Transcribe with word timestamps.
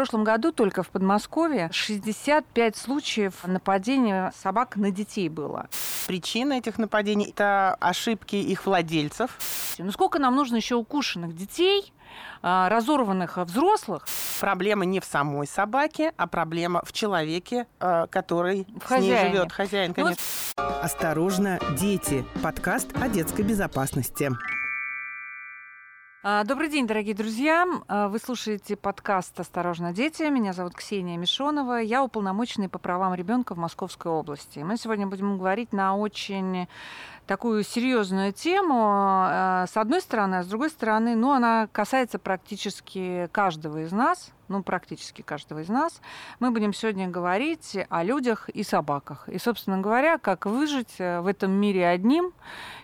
прошлом 0.00 0.24
году 0.24 0.50
только 0.50 0.82
в 0.82 0.88
Подмосковье 0.88 1.68
65 1.72 2.74
случаев 2.74 3.34
нападения 3.44 4.32
собак 4.34 4.76
на 4.76 4.90
детей 4.90 5.28
было. 5.28 5.68
Причина 6.06 6.54
этих 6.54 6.78
нападений– 6.78 7.26
это 7.36 7.76
ошибки 7.80 8.36
их 8.36 8.64
владельцев. 8.64 9.36
Ну 9.76 9.92
сколько 9.92 10.18
нам 10.18 10.34
нужно 10.36 10.56
еще 10.56 10.76
укушенных 10.76 11.36
детей, 11.36 11.92
а, 12.40 12.70
разорванных 12.70 13.36
взрослых? 13.36 14.06
Проблема 14.40 14.86
не 14.86 15.00
в 15.00 15.04
самой 15.04 15.46
собаке, 15.46 16.14
а 16.16 16.26
проблема 16.26 16.80
в 16.82 16.94
человеке, 16.94 17.66
а, 17.78 18.06
который 18.06 18.66
В 18.80 18.84
с 18.84 18.88
хозяине. 18.88 19.22
ней 19.24 19.32
живет. 19.32 19.52
Хозяин, 19.52 19.88
Ну, 19.94 19.94
конечно. 20.04 20.22
Осторожно, 20.82 21.58
дети. 21.78 22.24
Подкаст 22.42 22.88
о 22.98 23.06
детской 23.06 23.42
безопасности. 23.42 24.30
А, 26.22 26.44
Добрый 26.44 26.68
день, 26.68 26.86
дорогие 26.86 27.14
друзья. 27.14 27.66
А, 27.88 28.08
Вы 28.08 28.18
слушаете 28.18 28.76
подкаст 28.76 29.40
«Осторожно, 29.40 29.94
дети». 29.94 30.22
Меня 30.24 30.52
зовут 30.52 30.74
Ксения 30.74 31.16
Мишонова. 31.16 31.78
Я 31.80 32.04
уполномоченный 32.04 32.68
по 32.68 32.78
правам 32.78 33.14
ребенка 33.14 33.54
в 33.54 33.58
Московской 33.58 34.12
области. 34.12 34.58
Мы 34.58 34.76
сегодня 34.76 35.06
будем 35.06 35.38
говорить 35.38 35.72
на 35.72 35.96
очень 35.96 36.68
такую 37.26 37.64
серьезную 37.64 38.34
тему. 38.34 38.74
а, 38.82 39.64
С 39.66 39.78
одной 39.78 40.02
стороны, 40.02 40.34
а 40.34 40.42
с 40.42 40.46
другой 40.46 40.68
стороны, 40.68 41.16
ну, 41.16 41.30
она 41.32 41.68
касается 41.72 42.18
практически 42.18 43.30
каждого 43.32 43.82
из 43.82 43.92
нас. 43.92 44.30
Ну, 44.50 44.64
практически 44.64 45.22
каждого 45.22 45.60
из 45.60 45.68
нас. 45.68 46.00
Мы 46.40 46.50
будем 46.50 46.72
сегодня 46.72 47.06
говорить 47.06 47.78
о 47.88 48.02
людях 48.02 48.48
и 48.48 48.64
собаках. 48.64 49.28
И, 49.28 49.38
собственно 49.38 49.78
говоря, 49.78 50.18
как 50.18 50.44
выжить 50.44 50.96
э, 50.98 51.20
в 51.20 51.28
этом 51.28 51.52
мире 51.52 51.86
одним 51.86 52.32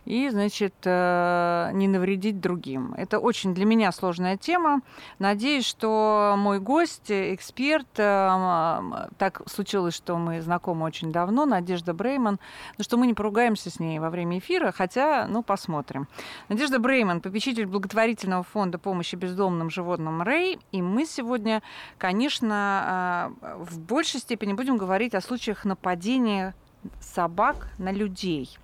и, 0.04 0.28
значит, 0.30 0.74
э, 0.84 1.70
не 1.72 1.88
навредить 1.88 2.38
другим. 2.38 2.94
Это 2.96 3.18
очень 3.18 3.52
для 3.52 3.64
меня 3.64 3.90
сложная 3.90 4.36
тема. 4.36 4.80
Надеюсь, 5.18 5.66
что 5.66 6.36
мой 6.38 6.60
гость, 6.60 7.10
э, 7.10 7.34
эксперт, 7.34 7.88
так 7.94 9.42
случилось, 9.46 9.94
что 9.94 10.18
мы 10.18 10.40
знакомы 10.42 10.86
очень 10.86 11.10
давно, 11.10 11.46
Надежда 11.46 11.94
Брейман, 11.94 12.38
но 12.78 12.84
что 12.84 12.96
мы 12.96 13.08
не 13.08 13.14
поругаемся 13.14 13.70
с 13.70 13.80
ней 13.80 13.98
во 13.98 14.10
время 14.10 14.38
эфира, 14.38 14.70
хотя, 14.70 15.26
ну, 15.26 15.42
посмотрим. 15.42 16.06
Надежда 16.48 16.78
Брейман, 16.78 17.20
попечитель 17.20 17.66
благотворительного 17.66 18.44
фонда 18.44 18.78
помощи 18.78 19.16
бездомным 19.16 19.68
животным 19.68 20.22
Рэй, 20.22 20.60
и 20.70 20.80
мы 20.80 21.06
сегодня, 21.06 21.55
конечно, 21.98 23.32
э, 23.42 23.54
в 23.58 23.78
большей 23.78 24.20
степени 24.20 24.52
будем 24.52 24.76
говорить 24.76 25.14
о 25.14 25.20
случаях 25.20 25.64
нападения 25.64 26.54
собак 27.00 27.68
на 27.78 27.92
людей. 27.92 28.58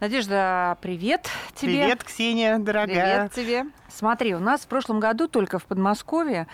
Надежда, 0.00 0.78
привет 0.80 1.28
тебе. 1.54 1.82
Привет, 1.82 2.04
Ксения, 2.04 2.58
дорогая. 2.58 3.28
Привет 3.28 3.32
тебе. 3.32 3.70
Смотри, 3.88 4.34
у 4.34 4.38
нас 4.38 4.60
в 4.60 4.68
прошлом 4.68 5.00
году 5.00 5.26
только 5.26 5.58
в 5.58 5.64
Подмосковье 5.64 6.46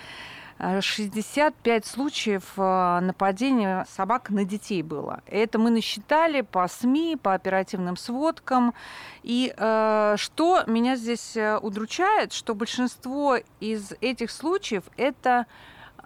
65 0.59 1.87
случаев 1.87 2.53
э, 2.57 3.01
нападения 3.01 3.87
собак 3.89 4.31
на 4.31 4.45
детей 4.45 4.83
было. 4.83 5.23
Это 5.27 5.59
мы 5.59 5.71
насчитали 5.71 6.43
по 6.43 6.67
СМИ, 6.69 7.17
по 7.23 7.35
оперативным 7.35 7.97
сводкам. 7.97 8.75
И 9.23 9.53
э, 9.57 10.15
что 10.17 10.63
меня 10.67 10.97
здесь 10.97 11.37
э, 11.37 11.59
удручает, 11.59 12.33
что 12.33 12.55
большинство 12.55 13.37
из 13.61 13.93
этих 14.01 14.31
случаев 14.31 14.85
это 14.97 15.47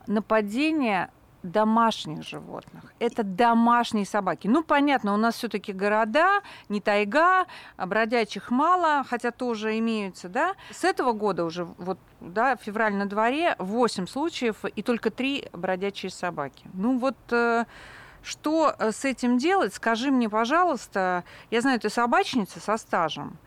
нападение 0.07 1.11
домашних 1.42 2.22
животных. 2.22 2.92
Это 2.98 3.22
домашние 3.22 4.06
собаки. 4.06 4.48
Ну, 4.48 4.62
понятно, 4.62 5.14
у 5.14 5.17
нас 5.17 5.36
все-таки 5.36 5.72
города, 5.72 6.41
не 6.69 6.80
тайга, 6.80 7.47
а 7.77 7.86
бродячих 7.86 8.50
мало, 8.50 9.05
хотя 9.08 9.30
тоже 9.30 9.78
имеются, 9.78 10.28
да. 10.28 10.55
С 10.70 10.84
этого 10.84 11.12
года 11.12 11.45
уже, 11.45 11.64
вот, 11.64 11.98
да, 12.20 12.56
февраль 12.56 12.95
на 12.95 13.06
дворе, 13.06 13.56
8 13.58 14.06
случаев 14.06 14.64
и 14.64 14.83
только 14.83 15.11
3 15.11 15.48
бродячие 15.53 16.11
собаки. 16.11 16.64
Ну, 16.75 16.98
вот... 16.98 17.17
э, 17.30 17.64
что 18.23 18.75
э, 18.78 18.92
с 18.92 19.05
этим 19.05 19.39
делать? 19.39 19.75
Скажи 19.75 20.11
мне, 20.11 20.28
пожалуйста. 20.28 21.25
Я 21.50 21.61
знаю, 21.61 21.80
ты 21.80 21.89
собачница 21.89 22.61
со 22.61 22.77
стажем. 22.77 23.39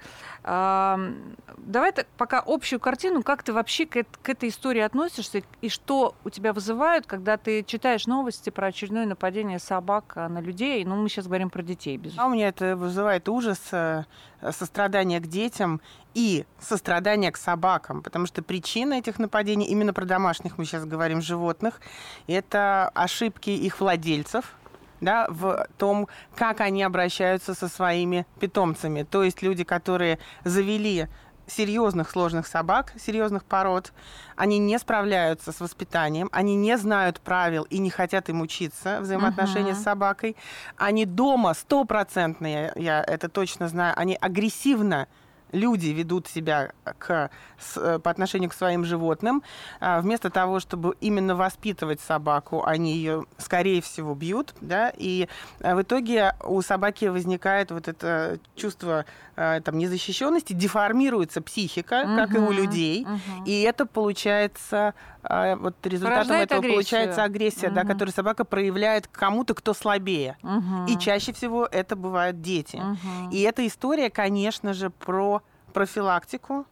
Давай 0.44 1.92
так 1.92 2.08
пока 2.18 2.42
общую 2.46 2.80
картину, 2.80 3.22
как 3.22 3.44
ты 3.44 3.54
вообще 3.54 3.86
к, 3.86 4.04
к 4.22 4.30
этой 4.30 4.50
истории 4.50 4.82
относишься 4.82 5.44
и 5.62 5.70
что 5.70 6.16
у 6.24 6.30
тебя 6.30 6.54
вызывают, 6.54 7.06
когда 7.06 7.38
ты 7.38 7.64
читаешь 7.64 8.08
новости 8.08 8.50
про 8.50 8.68
очередное 8.68 9.06
нападение 9.06 9.60
собак 9.60 10.14
а, 10.16 10.28
на 10.30 10.40
людей. 10.42 10.84
Ну, 10.84 10.96
мы 10.96 11.10
сейчас 11.10 11.28
говорим 11.28 11.50
про 11.50 11.62
детей, 11.62 11.98
А 11.98 12.00
безусловно. 12.00 12.32
у 12.32 12.36
меня 12.36 12.48
это 12.48 12.76
вызывает 12.76 13.30
ужас, 13.30 13.60
э, 13.72 14.06
сострадание 14.52 15.20
к 15.20 15.28
детям 15.28 15.80
и 16.16 16.46
сострадание 16.60 17.32
к 17.32 17.38
собакам, 17.38 18.02
потому 18.02 18.26
что 18.26 18.42
причина 18.42 18.96
этих 18.96 19.20
нападений, 19.20 19.66
именно 19.66 19.94
про 19.94 20.06
домашних 20.06 20.58
мы 20.58 20.66
сейчас 20.66 20.86
говорим, 20.86 21.22
животных, 21.22 21.80
это 22.28 22.90
ошибки 22.96 23.52
их 23.52 23.80
владельцев, 23.80 24.56
да, 25.02 25.26
в 25.30 25.68
том, 25.78 26.08
как 26.36 26.62
они 26.62 26.84
обращаются 26.84 27.54
со 27.54 27.68
своими 27.68 28.26
питомцами. 28.40 29.04
То 29.04 29.24
есть 29.24 29.42
люди, 29.42 29.64
которые 29.64 30.20
завели 30.46 31.08
серьезных 31.48 32.10
сложных 32.10 32.48
собак, 32.48 32.94
серьезных 32.98 33.44
пород, 33.44 33.92
они 34.38 34.58
не 34.58 34.80
справляются 34.80 35.52
с 35.52 35.60
воспитанием, 35.60 36.30
они 36.32 36.56
не 36.56 36.78
знают 36.78 37.20
правил 37.20 37.64
и 37.64 37.80
не 37.80 37.90
хотят 37.90 38.30
им 38.30 38.40
учиться 38.42 39.00
взаимоотношения 39.02 39.74
Мгм. 39.74 39.80
с 39.82 39.84
собакой. 39.84 40.38
Они 40.78 41.06
дома 41.06 41.54
стопроцентные, 41.54 42.72
я 42.76 43.04
это 43.06 43.28
точно 43.28 43.68
знаю, 43.68 43.94
они 43.98 44.16
агрессивно 44.22 45.08
люди 45.52 45.88
ведут 45.88 46.28
себя 46.28 46.72
к, 47.00 47.30
с- 47.60 47.78
э, 47.78 48.00
по 48.00 48.10
отношению 48.10 48.50
к 48.50 48.54
своим 48.54 48.86
животным. 48.86 49.44
А, 49.80 50.02
Вместо 50.02 50.30
того, 50.30 50.60
чтобы 50.60 50.96
именно 51.02 51.36
воспитывать 51.36 52.00
собаку, 52.02 52.64
они 52.66 52.94
ее, 52.94 53.26
скорее 53.38 53.82
всего, 53.82 54.14
бьют. 54.16 54.54
Да? 54.62 54.92
И 54.98 55.28
э, 55.60 55.76
в 55.76 55.82
итоге 55.82 56.34
у 56.44 56.62
собаки 56.62 57.06
возникает 57.06 57.72
вот 57.72 57.88
это 57.88 58.40
чувство 58.56 59.06
э, 59.36 59.62
там, 59.64 59.78
незащищенности, 59.78 60.54
деформируется 60.54 61.42
психика, 61.42 62.04
как 62.18 62.34
и 62.36 62.38
у 62.38 62.52
людей. 62.52 63.06
мгм. 63.06 63.44
И 63.46 63.62
это 63.62 63.86
получается, 63.86 64.94
вот 65.24 65.76
результатом 65.86 66.16
Порождает 66.16 66.46
этого 66.46 66.60
агрессию. 66.60 66.76
получается 66.76 67.24
агрессия, 67.24 67.70
да, 67.70 67.82
Мгм. 67.82 67.90
которую 67.94 68.14
собака 68.14 68.44
проявляет 68.44 69.08
к 69.08 69.12
кому-то, 69.12 69.54
кто 69.54 69.74
слабее. 69.74 70.38
Мгм. 70.42 70.86
И 70.88 70.98
чаще 70.98 71.32
всего 71.34 71.66
это 71.72 71.96
бывают 71.96 72.42
дети. 72.42 72.78
Мгм. 72.78 73.30
И 73.32 73.42
эта 73.42 73.66
история, 73.68 74.10
конечно 74.10 74.74
же, 74.74 74.90
про 74.90 75.41
профилактику, 75.72 76.66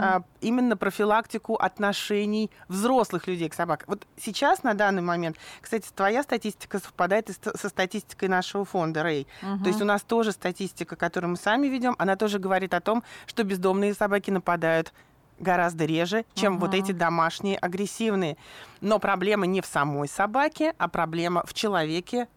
а, 0.00 0.22
именно 0.40 0.76
профилактику 0.76 1.56
отношений 1.56 2.50
взрослых 2.68 3.26
людей 3.26 3.48
к 3.48 3.54
собакам. 3.54 3.86
Вот 3.88 4.06
сейчас, 4.16 4.62
на 4.62 4.72
данный 4.74 5.02
момент, 5.02 5.36
кстати, 5.60 5.88
твоя 5.94 6.22
статистика 6.22 6.78
совпадает 6.78 7.28
со 7.28 7.68
статистикой 7.68 8.28
нашего 8.28 8.64
фонда 8.64 9.02
Рэй. 9.02 9.26
То 9.62 9.68
есть 9.68 9.82
у 9.82 9.84
нас 9.84 10.02
тоже 10.02 10.32
статистика, 10.32 10.96
которую 10.96 11.32
мы 11.32 11.36
сами 11.36 11.66
ведем, 11.66 11.96
она 11.98 12.16
тоже 12.16 12.38
говорит 12.38 12.72
о 12.72 12.80
том, 12.80 13.02
что 13.26 13.42
бездомные 13.44 13.94
собаки 13.94 14.30
нападают 14.30 14.94
гораздо 15.40 15.84
реже, 15.84 16.24
чем 16.34 16.60
вот 16.60 16.70
Мгм. 16.70 16.78
эти 16.78 16.92
домашние 16.92 17.58
агрессивные. 17.58 18.36
Но 18.80 19.00
проблема 19.00 19.46
не 19.46 19.60
в 19.60 19.66
самой 19.66 20.06
собаке, 20.08 20.72
а 20.78 20.86
проблема 20.86 21.44
в 21.44 21.52
человеке, 21.52 22.28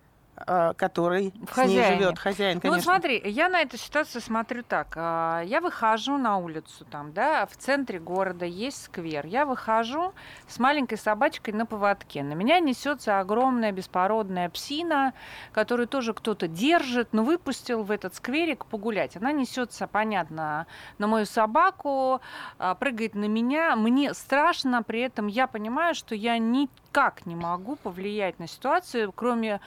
который 0.45 1.33
В 1.49 1.53
с 1.53 1.65
ней 1.65 1.83
живет. 1.83 2.19
Хозяин, 2.19 2.55
Ну 2.55 2.61
конечно. 2.61 2.77
вот 2.77 2.83
смотри, 2.83 3.21
я 3.25 3.49
на 3.49 3.61
эту 3.61 3.77
ситуацию 3.77 4.21
смотрю 4.21 4.63
так. 4.63 4.93
а, 4.95 5.41
Я 5.41 5.61
выхожу 5.61 6.17
на 6.17 6.37
улицу, 6.37 6.85
там, 6.85 7.11
да, 7.11 7.45
в 7.47 7.57
центре 7.57 7.99
города 7.99 8.45
есть 8.45 8.83
сквер. 8.83 9.25
Я 9.25 9.45
выхожу 9.45 10.13
с 10.47 10.59
маленькой 10.59 10.97
собачкой 10.97 11.53
на 11.53 11.65
поводке. 11.65 12.23
На 12.23 12.33
меня 12.33 12.59
несется 12.59 13.19
огромная 13.19 13.71
беспородная 13.71 14.49
псина, 14.49 15.13
которую 15.53 15.87
тоже 15.87 16.13
кто-то 16.13 16.47
держит, 16.47 17.09
но 17.13 17.23
выпустил 17.23 17.83
в 17.83 17.89
этот 17.91 18.13
скверик 18.15 18.65
погулять. 18.65 19.17
Она 19.17 19.31
несется, 19.31 19.87
понятно, 19.87 20.67
на 20.99 21.07
мою 21.07 21.25
собаку, 21.25 22.21
а, 22.59 22.75
прыгает 22.75 23.15
на 23.15 23.25
меня. 23.25 23.75
Мне 23.75 24.13
страшно, 24.13 24.83
при 24.83 25.01
этом 25.01 25.27
я 25.27 25.47
понимаю, 25.47 25.95
что 25.95 26.13
я 26.15 26.37
никак 26.37 27.25
не 27.25 27.35
могу 27.35 27.75
повлиять 27.75 28.39
на 28.39 28.47
ситуацию, 28.47 29.11
кроме 29.11 29.61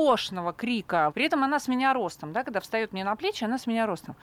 истошного 0.00 0.52
крика. 0.52 1.10
При 1.14 1.24
этом 1.24 1.44
она 1.44 1.58
с 1.58 1.68
меня 1.68 1.92
ростом, 1.92 2.32
да, 2.32 2.44
когда 2.44 2.60
встает 2.60 2.92
мне 2.92 3.04
на 3.04 3.16
плечи, 3.16 3.44
она 3.44 3.58
с 3.58 3.66
меня 3.66 3.86
ростом. 3.86 4.16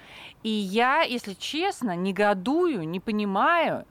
И 0.44 0.50
я, 0.50 1.02
если 1.02 1.34
честно, 1.34 1.96
негодую, 1.96 2.88
не 2.88 3.00
понимаю, 3.00 3.86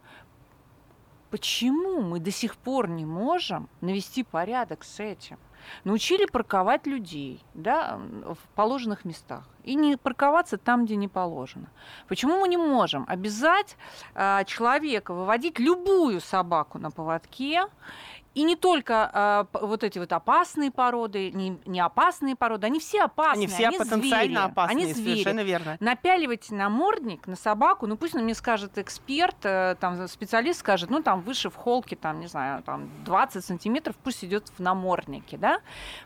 почему 1.30 2.00
мы 2.02 2.20
до 2.20 2.30
сих 2.30 2.56
пор 2.56 2.88
не 2.88 3.04
можем 3.04 3.68
навести 3.80 4.22
порядок 4.22 4.84
с 4.84 5.00
этим. 5.00 5.38
Научили 5.84 6.26
парковать 6.26 6.86
людей 6.86 7.42
да, 7.54 7.98
в 8.24 8.38
положенных 8.54 9.04
местах 9.04 9.48
и 9.64 9.74
не 9.74 9.96
парковаться 9.96 10.58
там, 10.58 10.84
где 10.84 10.94
не 10.96 11.08
положено. 11.08 11.66
Почему 12.06 12.38
мы 12.38 12.48
не 12.48 12.56
можем 12.56 13.04
обязать 13.08 13.76
а, 14.14 14.44
человека 14.44 15.12
выводить 15.12 15.58
любую 15.58 16.20
собаку 16.20 16.78
на 16.78 16.90
поводке 16.90 17.64
И 18.36 18.42
не 18.42 18.54
только 18.54 19.48
э, 19.54 19.58
вот 19.64 19.82
эти 19.82 19.98
вот 19.98 20.12
опасные 20.12 20.70
породы, 20.70 21.30
не, 21.30 21.58
не 21.64 21.80
опасные 21.80 22.36
породы, 22.36 22.66
они 22.66 22.80
все 22.80 23.04
опасные. 23.04 23.44
Они 23.44 23.46
все 23.46 23.68
они 23.68 23.78
потенциально 23.78 24.24
звери, 24.26 24.34
опасные, 24.34 24.84
они 24.84 24.92
звери. 24.92 25.14
совершенно 25.14 25.40
верно. 25.40 25.76
Напяливать 25.80 26.50
намордник 26.50 27.26
на 27.26 27.36
собаку, 27.36 27.86
ну 27.86 27.96
пусть 27.96 28.12
мне 28.12 28.34
скажет 28.34 28.76
эксперт, 28.76 29.36
э, 29.44 29.74
там 29.80 30.06
специалист 30.06 30.60
скажет, 30.60 30.90
ну 30.90 31.02
там 31.02 31.22
выше 31.22 31.48
в 31.48 31.54
холке, 31.54 31.96
там, 31.96 32.20
не 32.20 32.26
знаю, 32.26 32.62
там 32.62 32.90
20 33.06 33.42
сантиметров, 33.42 33.96
пусть 34.04 34.22
идет 34.22 34.52
в 34.58 34.60
наморднике, 34.60 35.38
да, 35.38 35.60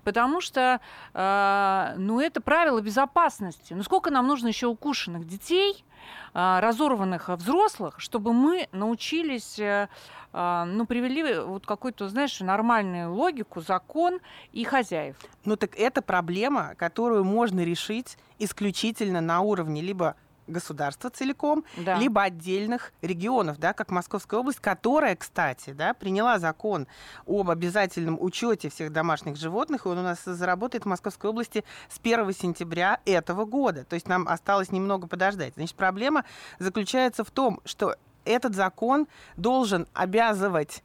потому 0.04 0.40
что, 0.40 0.80
э, 1.12 1.94
ну 1.96 2.20
это 2.20 2.40
правило 2.40 2.80
безопасности. 2.80 3.72
Ну 3.72 3.82
сколько 3.82 4.12
нам 4.12 4.28
нужно 4.28 4.46
еще 4.46 4.68
укушенных 4.68 5.26
детей, 5.26 5.84
разорванных 6.32 7.28
взрослых, 7.28 7.98
чтобы 7.98 8.32
мы 8.32 8.68
научились 8.72 9.58
э, 9.58 9.88
а, 10.32 10.64
ну, 10.64 10.86
привели 10.86 11.38
вот 11.40 11.66
какую-то, 11.66 12.08
знаешь, 12.08 12.38
нормальную 12.40 13.12
логику, 13.12 13.60
закон 13.60 14.20
и 14.52 14.62
хозяев. 14.64 15.16
Ну 15.44 15.56
так 15.56 15.76
это 15.76 16.02
проблема, 16.02 16.74
которую 16.76 17.24
можно 17.24 17.64
решить 17.64 18.16
исключительно 18.38 19.20
на 19.20 19.40
уровне 19.40 19.82
либо 19.82 20.14
государства 20.50 21.10
целиком, 21.10 21.64
да. 21.76 21.96
либо 21.96 22.22
отдельных 22.22 22.92
регионов, 23.02 23.58
да, 23.58 23.72
как 23.72 23.90
Московская 23.90 24.40
область, 24.40 24.60
которая, 24.60 25.16
кстати, 25.16 25.70
да, 25.70 25.94
приняла 25.94 26.38
закон 26.38 26.86
об 27.26 27.50
обязательном 27.50 28.16
учете 28.20 28.68
всех 28.68 28.92
домашних 28.92 29.36
животных, 29.36 29.86
и 29.86 29.88
он 29.88 29.98
у 29.98 30.02
нас 30.02 30.24
заработает 30.24 30.84
в 30.84 30.88
Московской 30.88 31.30
области 31.30 31.64
с 31.88 31.98
1 31.98 32.32
сентября 32.32 33.00
этого 33.04 33.44
года. 33.44 33.84
То 33.84 33.94
есть 33.94 34.08
нам 34.08 34.28
осталось 34.28 34.70
немного 34.72 35.06
подождать. 35.06 35.54
Значит, 35.54 35.76
проблема 35.76 36.24
заключается 36.58 37.24
в 37.24 37.30
том, 37.30 37.60
что 37.64 37.96
этот 38.24 38.54
закон 38.54 39.06
должен 39.36 39.86
обязывать 39.94 40.82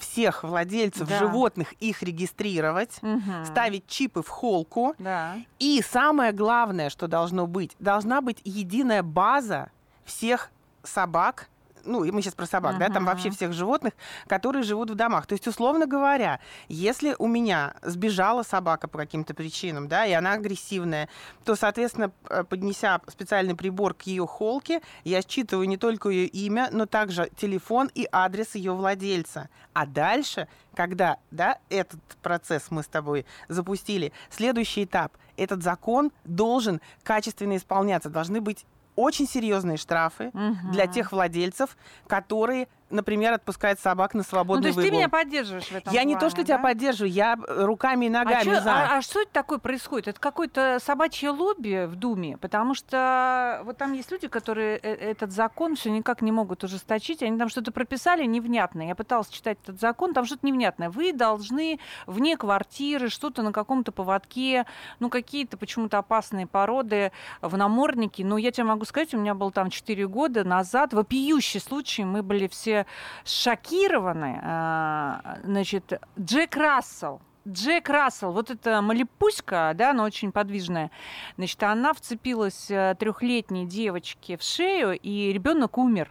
всех 0.00 0.42
владельцев 0.42 1.08
да. 1.08 1.18
животных 1.18 1.72
их 1.74 2.02
регистрировать, 2.02 2.98
угу. 3.02 3.44
ставить 3.44 3.86
чипы 3.86 4.22
в 4.22 4.28
холку. 4.28 4.94
Да. 4.98 5.36
И 5.58 5.82
самое 5.82 6.32
главное, 6.32 6.90
что 6.90 7.06
должно 7.06 7.46
быть, 7.46 7.76
должна 7.78 8.20
быть 8.20 8.40
единая 8.44 9.02
база 9.02 9.70
всех 10.04 10.50
собак, 10.82 11.48
ну, 11.86 12.04
и 12.04 12.10
мы 12.10 12.22
сейчас 12.22 12.34
про 12.34 12.46
собак, 12.46 12.76
uh-huh. 12.76 12.80
да, 12.80 12.88
там 12.90 13.04
вообще 13.04 13.30
всех 13.30 13.52
животных, 13.52 13.94
которые 14.26 14.62
живут 14.62 14.90
в 14.90 14.94
домах. 14.94 15.26
То 15.26 15.34
есть, 15.34 15.46
условно 15.46 15.86
говоря, 15.86 16.40
если 16.68 17.14
у 17.18 17.26
меня 17.26 17.74
сбежала 17.82 18.42
собака 18.42 18.88
по 18.88 18.98
каким-то 18.98 19.34
причинам, 19.34 19.88
да, 19.88 20.06
и 20.06 20.12
она 20.12 20.32
агрессивная, 20.32 21.08
то, 21.44 21.56
соответственно, 21.56 22.10
поднеся 22.48 23.00
специальный 23.08 23.54
прибор 23.54 23.94
к 23.94 24.02
ее 24.02 24.26
холке, 24.26 24.80
я 25.04 25.22
считываю 25.22 25.68
не 25.68 25.76
только 25.76 26.08
ее 26.08 26.26
имя, 26.26 26.68
но 26.72 26.86
также 26.86 27.30
телефон 27.36 27.90
и 27.94 28.08
адрес 28.12 28.54
ее 28.54 28.72
владельца. 28.72 29.48
А 29.72 29.86
дальше, 29.86 30.48
когда, 30.74 31.18
да, 31.30 31.58
этот 31.68 32.00
процесс 32.22 32.66
мы 32.70 32.82
с 32.82 32.86
тобой 32.86 33.26
запустили, 33.48 34.12
следующий 34.30 34.84
этап, 34.84 35.12
этот 35.36 35.62
закон 35.62 36.12
должен 36.24 36.80
качественно 37.02 37.56
исполняться, 37.56 38.08
должны 38.08 38.40
быть 38.40 38.64
очень 38.96 39.28
серьезные 39.28 39.76
штрафы 39.76 40.28
угу. 40.28 40.72
для 40.72 40.86
тех 40.86 41.12
владельцев, 41.12 41.76
которые 42.06 42.68
например, 42.90 43.32
отпускает 43.32 43.80
собак 43.80 44.14
на 44.14 44.22
свободный 44.22 44.56
ну, 44.56 44.62
то 44.62 44.66
есть 44.68 44.76
выгул. 44.76 44.90
ты 44.90 44.96
меня 44.96 45.08
поддерживаешь 45.08 45.66
в 45.66 45.72
этом 45.72 45.92
Я 45.92 46.00
плане, 46.00 46.14
не 46.14 46.20
то, 46.20 46.30
что 46.30 46.38
да? 46.38 46.44
тебя 46.44 46.58
поддерживаю, 46.58 47.10
я 47.10 47.36
руками 47.46 48.06
и 48.06 48.08
ногами 48.08 48.56
а 48.56 48.60
за. 48.60 48.72
А, 48.72 48.96
а 48.98 49.02
что 49.02 49.22
это 49.22 49.32
такое 49.32 49.58
происходит? 49.58 50.08
Это 50.08 50.20
какое-то 50.20 50.78
собачье 50.80 51.30
лобби 51.30 51.86
в 51.86 51.96
Думе? 51.96 52.36
Потому 52.36 52.74
что 52.74 53.62
вот 53.64 53.76
там 53.76 53.92
есть 53.92 54.10
люди, 54.12 54.28
которые 54.28 54.78
э, 54.78 54.94
этот 54.94 55.32
закон 55.32 55.74
все 55.74 55.90
никак 55.90 56.22
не 56.22 56.30
могут 56.32 56.62
ужесточить. 56.64 57.22
Они 57.22 57.38
там 57.38 57.48
что-то 57.48 57.72
прописали 57.72 58.24
невнятное. 58.24 58.88
Я 58.88 58.94
пыталась 58.94 59.28
читать 59.28 59.58
этот 59.64 59.80
закон, 59.80 60.14
там 60.14 60.24
что-то 60.24 60.46
невнятное. 60.46 60.90
Вы 60.90 61.12
должны 61.12 61.80
вне 62.06 62.36
квартиры, 62.36 63.08
что-то 63.08 63.42
на 63.42 63.52
каком-то 63.52 63.90
поводке, 63.90 64.66
ну, 65.00 65.10
какие-то 65.10 65.56
почему-то 65.56 65.98
опасные 65.98 66.46
породы 66.46 67.10
в 67.40 67.56
наморднике. 67.56 68.24
Но 68.24 68.38
я 68.38 68.52
тебе 68.52 68.64
могу 68.64 68.84
сказать, 68.84 69.14
у 69.14 69.18
меня 69.18 69.34
был 69.34 69.50
там 69.50 69.70
4 69.70 70.06
года 70.06 70.44
назад 70.44 70.92
вопиющий 70.92 71.60
случай. 71.60 72.04
Мы 72.04 72.22
были 72.22 72.46
все 72.46 72.75
шокированы. 73.24 74.40
А, 74.42 75.38
значит, 75.44 76.00
Джек 76.18 76.56
Рассел, 76.56 77.20
Джек 77.48 77.88
Рассел, 77.88 78.32
вот 78.32 78.50
эта 78.50 78.82
малипуська, 78.82 79.72
да, 79.74 79.90
она 79.90 80.04
очень 80.04 80.32
подвижная, 80.32 80.90
значит, 81.36 81.62
она 81.62 81.94
вцепилась 81.94 82.70
э, 82.70 82.96
трехлетней 82.98 83.66
девочке 83.66 84.36
в 84.36 84.42
шею, 84.42 84.98
и 84.98 85.32
ребенок 85.32 85.78
умер 85.78 86.10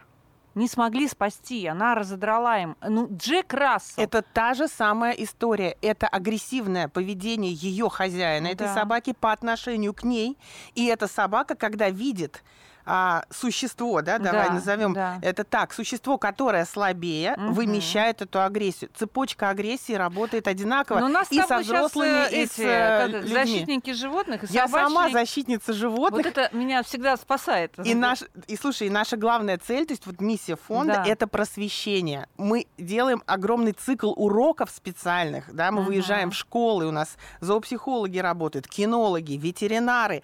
не 0.56 0.68
смогли 0.68 1.06
спасти, 1.06 1.66
она 1.66 1.94
разодрала 1.94 2.58
им. 2.58 2.76
Ну, 2.80 3.08
Джек 3.12 3.52
Рассел. 3.52 4.02
Это 4.02 4.22
та 4.22 4.54
же 4.54 4.68
самая 4.68 5.12
история. 5.12 5.76
Это 5.82 6.08
агрессивное 6.08 6.88
поведение 6.88 7.52
ее 7.52 7.90
хозяина, 7.90 8.46
да. 8.46 8.52
этой 8.52 8.68
собаки 8.68 9.12
по 9.12 9.32
отношению 9.32 9.92
к 9.92 10.02
ней. 10.02 10.38
И 10.74 10.86
эта 10.86 11.08
собака, 11.08 11.54
когда 11.54 11.90
видит 11.90 12.42
а, 12.86 13.24
существо, 13.30 14.00
да, 14.00 14.18
давай 14.18 14.48
да, 14.48 14.54
назовем 14.54 14.92
да. 14.92 15.18
это 15.20 15.42
так, 15.42 15.72
существо, 15.72 16.18
которое 16.18 16.64
слабее, 16.64 17.34
угу. 17.36 17.54
вымещает 17.54 18.22
эту 18.22 18.40
агрессию. 18.40 18.90
Цепочка 18.94 19.50
агрессии 19.50 19.92
работает 19.92 20.46
одинаково 20.46 21.00
Но 21.00 21.06
у 21.06 21.08
нас 21.08 21.30
и 21.32 21.42
со 21.42 21.58
взрослыми, 21.58 22.32
и 22.32 22.46
с 22.46 22.58
э, 22.58 23.08
людьми. 23.08 23.28
защитники 23.28 23.92
животных, 23.92 24.44
и 24.44 24.54
Я 24.54 24.68
сама 24.68 25.10
защитница 25.10 25.72
животных. 25.72 26.24
Вот 26.24 26.26
это 26.26 26.56
меня 26.56 26.84
всегда 26.84 27.16
спасает. 27.16 27.72
И, 27.84 27.94
наш, 27.94 28.20
и 28.46 28.56
слушай, 28.56 28.88
наша 28.88 29.16
главная 29.16 29.58
цель, 29.58 29.84
то 29.84 29.92
есть 29.92 30.06
вот 30.06 30.20
миссия 30.20 30.56
фонда, 30.56 31.02
да. 31.04 31.10
это 31.10 31.26
просвещение. 31.26 32.28
Мы 32.36 32.66
делаем 32.78 33.22
огромный 33.26 33.72
цикл 33.72 34.12
уроков 34.14 34.70
специальных, 34.70 35.52
да, 35.52 35.72
мы 35.72 35.80
угу. 35.80 35.88
выезжаем 35.88 36.30
в 36.30 36.36
школы, 36.36 36.86
у 36.86 36.92
нас 36.92 37.16
зоопсихологи 37.40 38.18
работают, 38.18 38.68
кинологи, 38.68 39.32
ветеринары, 39.32 40.22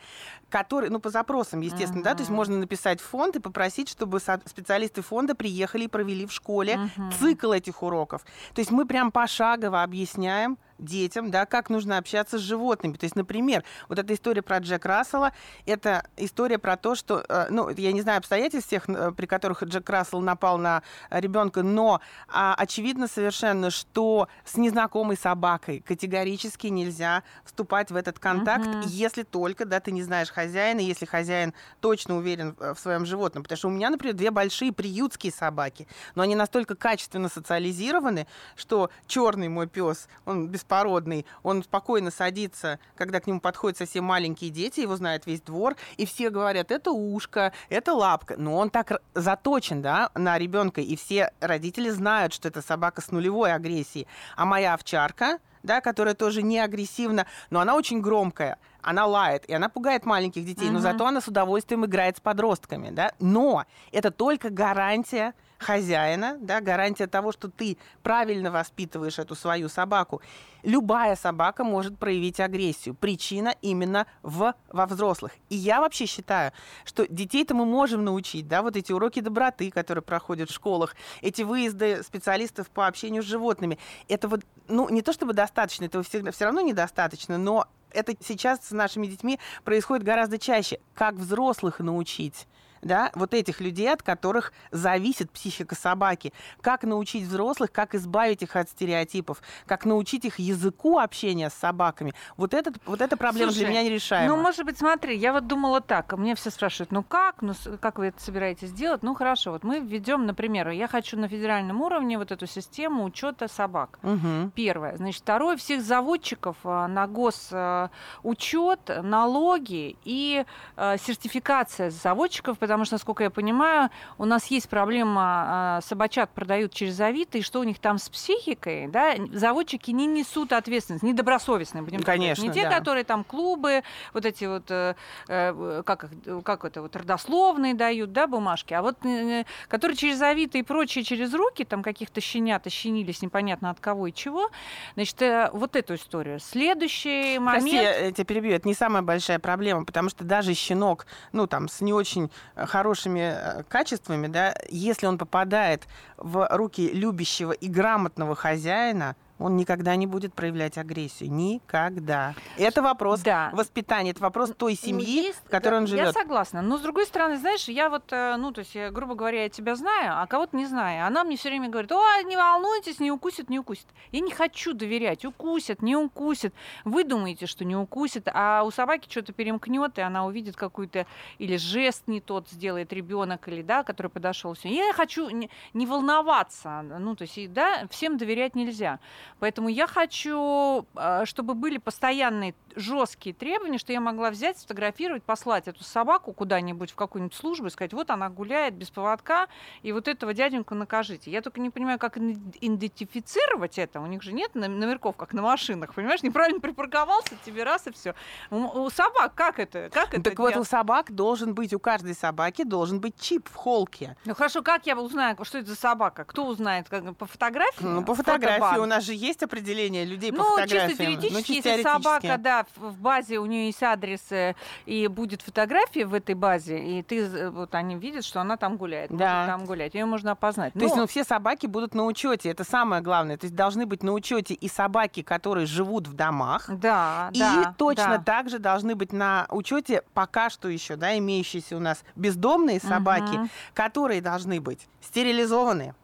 которые, 0.53 0.91
ну, 0.91 1.01
по 1.01 1.09
запросам, 1.09 1.63
естественно, 1.63 2.03
uh-huh. 2.03 2.05
да, 2.05 2.15
то 2.15 2.21
есть 2.21 2.31
можно 2.31 2.59
написать 2.59 3.01
в 3.01 3.05
фонд 3.05 3.37
и 3.37 3.41
попросить, 3.41 3.89
чтобы 3.89 4.21
специалисты 4.21 5.01
фонда 5.01 5.35
приехали 5.35 5.85
и 5.85 5.89
провели 5.89 6.27
в 6.27 6.33
школе 6.33 6.75
uh-huh. 6.75 7.19
цикл 7.19 7.53
этих 7.53 7.83
уроков. 7.83 8.23
То 8.53 8.61
есть 8.61 8.71
мы 8.71 8.87
прям 8.87 9.11
пошагово 9.11 9.83
объясняем, 9.83 10.59
детям, 10.82 11.31
да, 11.31 11.46
как 11.46 11.70
нужно 11.70 11.99
общаться 11.99 12.38
с 12.38 12.40
животными. 12.40 12.94
То 12.94 13.05
есть, 13.05 13.17
например, 13.17 13.64
вот 13.88 13.99
эта 13.99 14.14
история 14.14 14.43
про 14.43 14.58
Джек 14.58 14.84
Рассела, 14.84 15.32
это 15.67 16.05
история 16.17 16.58
про 16.58 16.76
то, 16.76 16.94
что, 16.94 17.25
э, 17.29 17.46
ну, 17.50 17.70
я 17.70 17.93
не 17.93 18.02
знаю 18.02 18.19
обстоятельств 18.19 18.70
тех, 18.70 18.88
э, 18.88 19.12
при 19.12 19.26
которых 19.26 19.62
Джек 19.62 19.88
Рассел 19.88 20.20
напал 20.20 20.58
на 20.58 20.82
ребенка, 21.11 21.62
но 21.62 22.00
а, 22.29 22.55
очевидно 22.55 23.08
совершенно, 23.08 23.70
что 23.70 24.29
с 24.44 24.56
незнакомой 24.56 25.17
собакой 25.17 25.81
категорически 25.81 26.67
нельзя 26.67 27.23
вступать 27.44 27.90
в 27.90 27.96
этот 27.96 28.19
контакт, 28.19 28.67
uh-huh. 28.67 28.84
если 28.87 29.23
только, 29.23 29.64
да, 29.64 29.81
ты 29.81 29.93
не 29.93 30.02
знаешь 30.02 30.31
хозяина, 30.31 30.81
если 30.81 31.06
хозяин 31.06 31.55
точно 31.81 32.17
уверен 32.17 32.56
в 32.58 32.76
своем 32.76 33.06
животном. 33.06 33.43
Потому 33.43 33.56
что 33.56 33.69
у 33.69 33.70
меня, 33.70 33.90
например, 33.90 34.14
две 34.14 34.31
большие 34.31 34.73
приютские 34.73 35.32
собаки, 35.32 35.87
но 36.14 36.23
они 36.23 36.34
настолько 36.34 36.75
качественно 36.75 37.29
социализированы, 37.29 38.26
что 38.56 38.90
черный 39.06 39.49
мой 39.49 39.67
пес, 39.67 40.08
он 40.25 40.49
без 40.49 40.64
беспородный, 40.73 41.27
он 41.43 41.63
спокойно 41.63 42.11
садится, 42.11 42.79
когда 42.96 43.20
к 43.20 43.27
нему 43.27 43.41
подходят 43.41 43.77
совсем 43.77 44.05
маленькие 44.05 44.51
дети, 44.51 44.81
его 44.81 44.96
знает 44.96 45.27
весь 45.27 45.43
двор, 45.43 45.77
и 45.99 46.06
все 46.06 46.31
говорят, 46.31 46.70
это 46.70 46.93
ушко, 46.93 47.53
это 47.69 47.93
лапка. 47.93 48.37
Но 48.39 48.56
он 48.56 48.70
так 48.70 49.03
заточен, 49.15 49.82
да, 49.82 50.11
на 50.15 50.39
ребенка, 50.39 50.81
и 50.81 50.96
все 50.96 51.32
родители 51.41 51.91
знают, 51.91 52.32
что 52.32 52.49
это 52.49 52.63
собака 52.63 53.03
с 53.03 53.11
нулевой 53.11 53.53
агрессией. 53.53 54.06
А 54.35 54.46
моя 54.46 54.73
овчарка, 54.75 55.39
да, 55.63 55.81
которая 55.81 56.15
тоже 56.15 56.43
не 56.43 56.58
агрессивна, 56.58 57.27
но 57.51 57.61
она 57.61 57.75
очень 57.75 58.01
громкая, 58.01 58.58
она 58.81 59.06
лает, 59.06 59.44
и 59.49 59.53
она 59.53 59.69
пугает 59.69 60.06
маленьких 60.06 60.44
детей, 60.44 60.69
uh-huh. 60.69 60.73
но 60.73 60.81
зато 60.81 61.06
она 61.06 61.20
с 61.20 61.29
удовольствием 61.29 61.85
играет 61.85 62.17
с 62.17 62.20
подростками, 62.20 62.91
да. 62.91 63.13
Но 63.20 63.65
это 63.93 64.11
только 64.11 64.51
гарантия 64.51 65.35
хозяина, 65.63 66.37
да, 66.41 66.61
гарантия 66.61 67.07
того, 67.07 67.33
что 67.33 67.49
ты 67.49 67.79
правильно 68.03 68.51
воспитываешь 68.51 69.19
эту 69.19 69.35
свою 69.35 69.69
собаку. 69.69 70.21
Любая 70.63 71.17
собака 71.17 71.65
может 71.65 71.99
проявить 71.99 72.39
агрессию. 72.41 72.95
Причина 72.95 73.55
именно 73.63 74.07
в, 74.23 74.55
во 74.69 74.87
взрослых. 74.87 75.33
И 75.49 75.57
я 75.57 75.81
вообще 75.81 76.07
считаю, 76.07 76.53
что 76.85 77.07
детей-то 77.09 77.55
мы 77.55 77.65
можем 77.65 78.05
научить, 78.05 78.47
да, 78.47 78.63
вот 78.63 78.77
эти 78.77 78.93
уроки 78.93 79.21
доброты, 79.21 79.71
которые 79.71 80.03
проходят 80.03 80.51
в 80.51 80.55
школах, 80.55 80.95
эти 81.21 81.43
выезды 81.43 82.03
специалистов 82.03 82.71
по 82.71 82.87
общению 82.87 83.23
с 83.23 83.27
животными. 83.27 83.79
Это 84.09 84.29
вот, 84.29 84.43
ну, 84.69 84.89
не 84.89 85.03
то 85.03 85.13
чтобы 85.13 85.33
достаточно, 85.33 85.87
этого 85.87 86.05
всегда, 86.05 86.31
все 86.31 86.45
равно 86.45 86.61
недостаточно, 86.61 87.39
но 87.39 87.67
это 87.91 88.15
сейчас 88.21 88.61
с 88.69 88.71
нашими 88.71 89.07
детьми 89.07 89.39
происходит 89.65 90.05
гораздо 90.05 90.39
чаще. 90.39 90.81
Как 90.95 91.15
взрослых 91.15 91.81
научить? 91.81 92.47
Да, 92.82 93.10
вот 93.15 93.32
этих 93.32 93.60
людей, 93.60 93.91
от 93.91 94.03
которых 94.03 94.53
зависит 94.70 95.31
психика 95.31 95.74
собаки. 95.74 96.32
Как 96.60 96.82
научить 96.82 97.24
взрослых, 97.24 97.72
как 97.72 97.94
избавить 97.94 98.43
их 98.43 98.56
от 98.56 98.69
стереотипов, 98.69 99.41
как 99.67 99.84
научить 99.84 100.24
их 100.24 100.39
языку 100.39 100.98
общения 100.98 101.48
с 101.48 101.55
собаками. 101.55 102.12
Вот, 102.36 102.55
этот, 102.55 102.77
вот 102.86 103.01
эта 103.01 103.17
проблема 103.17 103.53
Слушай, 103.53 103.65
для 103.65 103.70
меня 103.70 103.82
нерешаема. 103.84 104.34
Ну, 104.34 104.43
может 104.43 104.65
быть, 104.65 104.79
смотри, 104.79 105.17
я 105.17 105.32
вот 105.32 105.46
думала 105.46 105.81
так, 105.81 106.12
мне 106.17 106.34
все 106.34 106.51
спрашивают, 106.51 106.91
ну 106.91 107.03
как, 107.03 107.43
ну 107.43 107.55
как 107.81 107.98
вы 107.98 108.06
это 108.06 108.22
собираетесь 108.22 108.72
делать? 108.72 109.03
Ну 109.03 109.15
хорошо, 109.15 109.53
вот 109.53 109.62
мы 109.62 109.81
введем, 109.81 110.27
например, 110.27 110.70
я 110.70 110.89
хочу 110.89 111.17
на 111.17 111.29
федеральном 111.29 111.81
уровне 111.81 112.19
вот 112.19 112.32
эту 112.32 112.46
систему 112.46 113.05
учета 113.05 113.48
собак. 113.48 113.98
Угу. 114.03 114.53
Первое. 114.55 114.96
Значит, 114.96 115.22
второе, 115.22 115.56
всех 115.56 115.82
заводчиков 115.82 116.56
а, 116.65 116.89
на 116.89 117.06
госучет, 117.06 118.81
налоги 119.03 119.96
и 120.05 120.44
а, 120.77 120.96
сертификация 120.96 121.91
заводчиков, 121.91 122.58
потому 122.58 122.71
что, 122.84 122.94
насколько 122.94 123.22
я 123.24 123.31
понимаю, 123.31 123.91
у 124.19 124.24
нас 124.24 124.46
есть 124.46 124.69
проблема, 124.69 125.22
а, 125.22 125.81
собачат 125.82 126.31
продают 126.31 126.72
через 126.72 126.98
Авито, 127.00 127.38
и 127.38 127.43
что 127.43 127.60
у 127.60 127.64
них 127.64 127.79
там 127.79 127.98
с 127.98 128.08
психикой, 128.08 128.88
да, 128.88 129.14
заводчики 129.32 129.91
не 129.91 130.06
несут 130.06 130.52
ответственность, 130.52 131.02
недобросовестные, 131.02 131.82
будем 131.82 132.02
Конечно, 132.02 132.43
говорить. 132.43 132.56
Не 132.56 132.62
те, 132.62 132.69
да. 132.69 132.79
которые 132.79 133.05
там 133.05 133.24
клубы, 133.24 133.82
вот 134.12 134.26
эти 134.26 134.44
вот, 134.44 134.70
э, 134.70 134.94
э, 135.29 135.82
как, 135.84 136.06
как 136.44 136.64
это, 136.64 136.82
вот 136.82 136.96
родословные 136.96 137.74
дают, 137.74 138.12
да, 138.12 138.26
бумажки, 138.26 138.74
а 138.74 138.82
вот 138.82 139.05
э, 139.05 139.44
которые 139.69 139.96
через 139.96 140.20
Авито 140.20 140.58
и 140.58 140.62
прочие 140.62 141.05
через 141.05 141.32
руки, 141.34 141.64
там 141.64 141.82
каких-то 141.82 142.20
щенят 142.20 142.67
ощенились 142.67 143.22
непонятно 143.22 143.70
от 143.70 143.81
кого 143.81 144.06
и 144.06 144.12
чего, 144.12 144.50
значит, 144.94 145.20
вот 145.52 145.76
эту 145.76 145.94
историю. 145.94 146.41
Следующий 146.41 147.38
момент... 147.38 147.62
Прости, 147.62 147.76
я 147.76 148.12
тебя 148.12 148.24
перебью, 148.24 148.52
это 148.52 148.67
не 148.67 148.74
самая 148.74 149.02
большая 149.02 149.38
проблема, 149.38 149.84
потому 149.84 150.08
что 150.08 150.24
даже 150.24 150.55
щенок, 150.55 151.06
ну, 151.32 151.46
там, 151.46 151.69
с 151.69 151.81
не 151.81 151.93
очень 151.93 152.31
хорошими 152.67 153.35
э, 153.35 153.63
качествами, 153.69 154.27
да, 154.27 154.55
если 154.69 155.07
он 155.07 155.19
попадает 155.19 155.87
в 156.17 156.47
руки 156.51 156.89
любящего 156.93 157.53
и 157.53 157.69
грамотного 157.69 158.35
хозяина, 158.35 159.17
он 159.43 159.56
никогда 159.56 159.96
не 159.96 160.06
будет 160.06 160.34
проявлять 160.34 160.79
агрессию. 160.79 161.31
Никогда. 161.32 162.34
Это 162.56 162.82
вопрос 162.82 163.20
Да. 163.20 163.51
воспитания, 163.53 164.11
это 164.11 164.22
вопрос 164.22 164.53
той 164.56 164.72
Ну, 164.81 164.87
семьи, 164.87 165.22
есть, 165.27 165.43
в 165.44 165.51
которой 165.51 165.72
да, 165.72 165.77
он 165.79 165.84
Я 165.84 165.89
живет. 165.89 166.15
согласна. 166.15 166.63
Но 166.63 166.79
с 166.79 166.81
другой 166.81 167.06
стороны, 167.06 167.37
знаешь, 167.37 167.69
я 167.69 167.91
вот, 167.91 168.05
э, 168.13 168.37
ну, 168.37 168.53
то 168.53 168.61
есть, 168.61 168.75
я, 168.75 168.91
грубо 168.91 169.15
говоря, 169.15 169.43
я 169.44 169.49
тебя 169.49 169.75
знаю, 169.77 170.13
а 170.20 170.27
кого-то 170.27 170.56
не 170.56 170.67
знаю. 170.67 171.06
Она 171.06 171.25
мне 171.25 171.37
все 171.37 171.49
время 171.49 171.69
говорит: 171.69 171.93
о, 171.93 172.22
не 172.22 172.37
волнуйтесь, 172.37 173.01
не 173.01 173.11
укусит, 173.11 173.51
не 173.51 173.58
укусит. 173.58 173.87
Я 174.13 174.20
не 174.20 174.31
хочу 174.31 174.72
доверять. 174.72 175.25
Укусит, 175.25 175.82
не 175.82 175.96
укусит. 175.96 176.55
Вы 176.84 177.05
думаете, 177.05 177.46
что 177.46 177.65
не 177.65 177.77
укусит, 177.77 178.29
а 178.32 178.63
у 178.65 178.70
собаки 178.70 179.08
что-то 179.11 179.32
перемкнет, 179.32 179.99
и 179.99 180.03
она 180.03 180.25
увидит 180.27 180.56
какую-то 180.56 181.06
или 181.39 181.56
жест 181.56 182.05
не 182.06 182.20
тот 182.20 182.49
сделает 182.49 182.93
ребенок, 182.93 183.49
или 183.49 183.63
да, 183.63 183.82
который 183.82 184.08
подошел. 184.08 184.55
Все. 184.55 184.69
Я 184.69 184.93
хочу 184.93 185.29
не, 185.31 185.51
не 185.75 185.87
волноваться. 185.87 186.82
Ну, 186.82 187.17
то 187.17 187.22
есть, 187.22 187.53
да, 187.53 187.87
всем 187.91 188.17
доверять 188.19 188.55
нельзя. 188.55 188.99
Поэтому 189.39 189.69
я 189.69 189.86
хочу, 189.86 190.86
э, 190.96 191.24
чтобы 191.24 191.55
были 191.55 191.79
постоянные 191.79 192.55
жесткие 192.74 193.34
требования, 193.34 193.79
что 193.79 193.93
я 193.93 194.01
могла 194.01 194.31
взять, 194.31 194.58
сфотографировать, 194.58 195.22
послать 195.22 195.69
эту 195.69 195.84
собаку 195.84 196.32
куда-нибудь 196.32 196.91
в 196.93 196.94
какую-нибудь 196.94 197.34
службу 197.34 197.67
и 197.67 197.70
сказать, 197.70 197.93
вот 197.93 198.10
она 198.10 198.29
гуляет 198.29 198.74
без 198.74 198.91
поводка, 198.91 199.48
и 199.82 199.93
вот 199.93 200.08
этого 200.08 200.32
дяденьку 200.32 200.74
накажите. 200.74 201.31
Я 201.31 201.43
только 201.43 201.60
не 201.60 201.70
понимаю, 201.70 201.98
как 201.98 202.17
идентифицировать 202.17 203.79
это. 203.79 204.01
У 204.01 204.06
них 204.06 204.22
же 204.22 204.32
нет 204.32 204.55
номерков, 204.55 205.17
как 205.17 205.32
на 205.32 205.43
машинах, 205.43 205.94
понимаешь? 205.94 206.22
Неправильно 206.22 206.60
припарковался, 206.60 207.36
тебе 207.44 207.65
раз 207.65 207.86
и 207.86 207.93
все. 207.93 208.15
У, 208.51 208.89
собак 208.91 209.34
как 209.34 209.58
это? 209.58 209.91
Как 209.93 210.15
это 210.15 210.22
Так 210.22 210.39
вот, 210.39 210.51
у 210.51 210.53
делать? 210.53 210.69
собак 210.69 211.12
должен 211.12 211.55
быть, 211.55 211.72
у 211.74 211.79
каждой 211.79 212.15
собаки 212.15 212.65
должен 212.65 213.01
быть 213.01 213.20
чип 213.20 213.48
в 213.48 213.55
холке. 213.55 214.17
Ну 214.24 214.34
хорошо, 214.34 214.62
как 214.62 214.86
я 214.86 214.96
узнаю, 214.96 215.36
что 215.43 215.58
это 215.58 215.69
за 215.70 215.77
собака? 215.77 216.24
Кто 216.24 216.46
узнает? 216.46 216.89
Как, 216.89 217.17
по 217.17 217.27
фотографии? 217.27 217.82
Ну, 217.84 218.05
по 218.05 218.15
фотографии 218.15 218.60
Фотобанк? 218.60 218.82
у 218.82 218.86
нас 218.86 219.05
же 219.05 219.15
есть 219.22 219.43
определение 219.43 220.05
людей 220.05 220.32
по 220.32 220.38
Ну, 220.38 220.44
фотографиям. 220.56 220.88
чисто 220.91 221.05
теоретически, 221.05 221.32
Ну, 221.34 221.43
чисто 221.43 221.69
если 221.70 221.82
собака, 221.82 222.20
теоретически. 222.22 222.43
да, 222.43 222.67
в 222.76 222.98
базе 222.98 223.38
у 223.38 223.46
нее 223.46 223.67
есть 223.67 223.82
адрес 223.82 224.20
э, 224.31 224.55
и 224.86 225.06
будет 225.06 225.43
фотография 225.43 226.05
в 226.05 226.14
этой 226.14 226.34
базе, 226.34 226.79
и 226.79 227.02
ты 227.02 227.20
э, 227.20 227.50
вот 227.50 227.74
они 227.74 227.94
видят, 227.96 228.24
что 228.24 228.41
она 228.41 228.56
там 228.56 228.76
гуляет, 228.76 229.10
может 229.10 229.20
Да. 229.24 229.46
там 229.46 229.64
гулять, 229.64 229.94
ее 229.94 230.05
можно 230.05 230.32
опознать. 230.32 230.72
То 230.72 230.81
есть, 230.81 230.94
Но- 230.96 231.02
ну, 231.02 231.06
все 231.06 231.24
собаки 231.24 231.67
будут 231.67 231.94
на 231.94 232.05
учете. 232.05 232.50
Это 232.50 232.64
самое 232.64 233.00
главное. 233.02 233.36
То 233.36 233.44
есть 233.46 233.55
должны 233.55 233.86
быть 233.86 234.02
на 234.02 234.12
учете 234.12 234.55
и 234.55 234.69
собаки, 234.69 235.22
которые 235.22 235.67
живут 235.67 236.06
в 236.08 236.14
домах. 236.14 236.64
да, 236.69 237.31
И 237.32 237.38
да, 237.38 237.74
точно 237.79 238.19
да. 238.19 238.22
так 238.24 238.48
же 238.50 238.58
должны 238.58 238.94
быть 238.94 239.12
на 239.12 239.46
учете 239.50 240.02
пока 240.14 240.50
что 240.50 240.69
еще, 240.69 240.96
да, 240.96 241.17
имеющиеся 241.19 241.76
у 241.76 241.81
нас 241.81 242.02
бездомные 242.17 242.81
собаки, 242.81 243.36
Мгм. 243.36 243.50
которые 243.74 244.20
должны 244.20 244.60
быть 244.60 244.88
стерилизованы. 245.00 245.94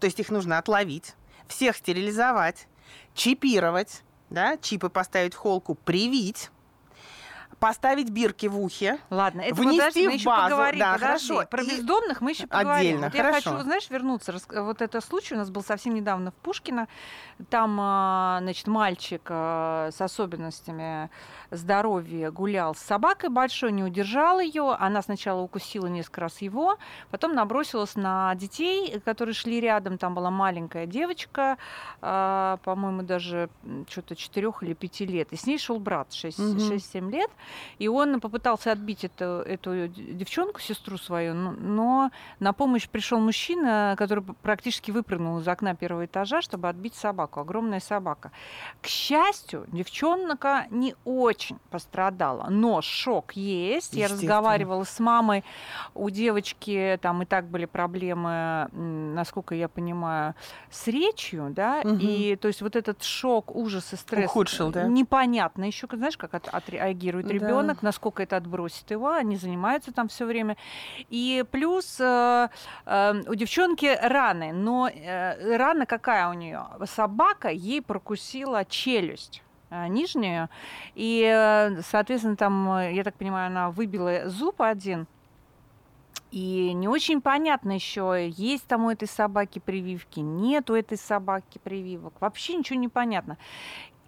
То 0.00 0.06
есть 0.06 0.18
их 0.18 0.30
нужно 0.30 0.58
отловить, 0.58 1.14
всех 1.48 1.76
стерилизовать, 1.76 2.66
чипировать, 3.14 4.02
да, 4.30 4.56
чипы 4.56 4.88
поставить 4.88 5.34
в 5.34 5.38
холку, 5.38 5.74
привить, 5.74 6.50
поставить 7.62 8.10
бирки 8.10 8.46
в 8.48 8.58
ухе. 8.58 8.98
Ладно, 9.08 9.40
это 9.42 9.54
Внести 9.54 10.04
мы 10.08 10.10
в 10.10 10.14
еще 10.16 10.26
базу, 10.26 10.50
поговорим. 10.50 10.80
да, 10.80 10.94
подожди. 10.94 11.28
хорошо. 11.28 11.48
Про 11.48 11.62
И 11.62 11.70
бездомных 11.70 12.20
мы 12.20 12.30
еще 12.32 12.46
поговорим. 12.48 12.74
отдельно, 12.80 13.06
Вот 13.06 13.14
я 13.14 13.22
хорошо. 13.22 13.50
хочу, 13.50 13.62
знаешь, 13.62 13.88
вернуться. 13.88 14.34
Вот 14.50 14.82
это 14.82 15.00
случай 15.00 15.34
у 15.34 15.38
нас 15.38 15.48
был 15.48 15.62
совсем 15.62 15.94
недавно 15.94 16.32
в 16.32 16.34
Пушкино. 16.34 16.88
Там, 17.50 17.78
а, 17.80 18.38
значит, 18.42 18.66
мальчик 18.66 19.22
а, 19.28 19.90
с 19.92 20.00
особенностями 20.00 21.08
здоровья 21.52 22.32
гулял 22.32 22.74
с 22.74 22.80
собакой 22.80 23.30
большой, 23.30 23.70
не 23.70 23.84
удержал 23.84 24.40
ее. 24.40 24.72
Она 24.80 25.00
сначала 25.00 25.40
укусила 25.40 25.86
несколько 25.86 26.22
раз 26.22 26.42
его, 26.42 26.78
потом 27.12 27.34
набросилась 27.36 27.94
на 27.94 28.34
детей, 28.34 28.98
которые 29.04 29.34
шли 29.34 29.60
рядом. 29.60 29.98
Там 29.98 30.14
была 30.14 30.32
маленькая 30.32 30.86
девочка, 30.86 31.58
а, 32.00 32.56
по-моему, 32.64 33.02
даже 33.02 33.50
что-то 33.88 34.16
4 34.16 34.50
или 34.62 34.74
5 34.74 35.06
лет. 35.06 35.28
И 35.32 35.36
с 35.36 35.46
ней 35.46 35.58
шел 35.58 35.78
брат 35.78 36.12
6, 36.12 36.40
Мгм. 36.40 36.58
6-7 36.58 37.08
лет. 37.08 37.30
И 37.78 37.88
он 37.88 38.20
попытался 38.20 38.72
отбить 38.72 39.04
эту, 39.04 39.24
эту 39.24 39.88
девчонку, 39.88 40.60
сестру 40.60 40.98
свою, 40.98 41.34
но, 41.34 42.10
на 42.40 42.52
помощь 42.52 42.88
пришел 42.88 43.18
мужчина, 43.20 43.94
который 43.98 44.22
практически 44.42 44.90
выпрыгнул 44.90 45.38
из 45.40 45.48
окна 45.48 45.74
первого 45.74 46.06
этажа, 46.06 46.42
чтобы 46.42 46.68
отбить 46.68 46.94
собаку. 46.94 47.40
Огромная 47.40 47.80
собака. 47.80 48.30
К 48.80 48.86
счастью, 48.86 49.64
девчонка 49.68 50.66
не 50.70 50.94
очень 51.04 51.58
пострадала, 51.70 52.46
но 52.50 52.80
шок 52.82 53.32
есть. 53.32 53.94
Я 53.94 54.08
разговаривала 54.08 54.84
с 54.84 54.98
мамой. 55.00 55.44
У 55.94 56.10
девочки 56.10 56.98
там 57.02 57.22
и 57.22 57.24
так 57.26 57.46
были 57.46 57.64
проблемы, 57.66 58.68
насколько 58.72 59.54
я 59.54 59.68
понимаю, 59.68 60.34
с 60.70 60.86
речью, 60.88 61.48
да, 61.50 61.80
Мгм. 61.84 61.98
и 62.00 62.36
то 62.36 62.48
есть 62.48 62.62
вот 62.62 62.76
этот 62.76 63.02
шок, 63.02 63.54
ужас 63.54 63.92
и 63.92 63.96
стресс 63.96 64.30
Ухудшил, 64.30 64.70
да? 64.70 64.84
непонятно 64.84 65.64
еще, 65.64 65.86
знаешь, 65.92 66.16
как 66.16 66.34
от- 66.34 66.48
отреагирует 66.48 67.26
Да. 67.26 67.32
Ребенок, 67.42 67.82
насколько 67.82 68.22
это 68.22 68.36
отбросит 68.36 68.90
его, 68.90 69.10
они 69.10 69.36
занимаются 69.36 69.92
там 69.92 70.08
все 70.08 70.24
время. 70.24 70.56
И 71.10 71.44
плюс 71.50 71.98
э, 72.00 72.48
э, 72.86 73.22
у 73.26 73.34
девчонки 73.34 73.98
раны, 74.02 74.52
но 74.52 74.88
э, 74.88 75.56
рана 75.56 75.86
какая 75.86 76.28
у 76.28 76.32
нее? 76.32 76.64
Собака 76.86 77.48
ей 77.48 77.82
прокусила 77.82 78.64
челюсть 78.64 79.42
э, 79.70 79.88
нижнюю, 79.88 80.48
и, 80.94 81.22
э, 81.24 81.82
соответственно, 81.82 82.36
там, 82.36 82.72
э, 82.78 82.94
я 82.94 83.04
так 83.04 83.14
понимаю, 83.14 83.48
она 83.48 83.70
выбила 83.70 84.28
зуб 84.28 84.62
один, 84.62 85.06
и 86.32 86.72
не 86.72 86.88
очень 86.88 87.20
понятно 87.20 87.72
еще, 87.72 88.26
есть 88.34 88.66
там 88.66 88.86
у 88.86 88.90
этой 88.90 89.06
собаки 89.06 89.58
прививки, 89.58 90.20
нет 90.20 90.70
у 90.70 90.74
этой 90.74 90.96
собаки 90.96 91.60
прививок. 91.62 92.14
Вообще 92.20 92.54
ничего 92.54 92.78
не 92.78 92.88
понятно. 92.88 93.36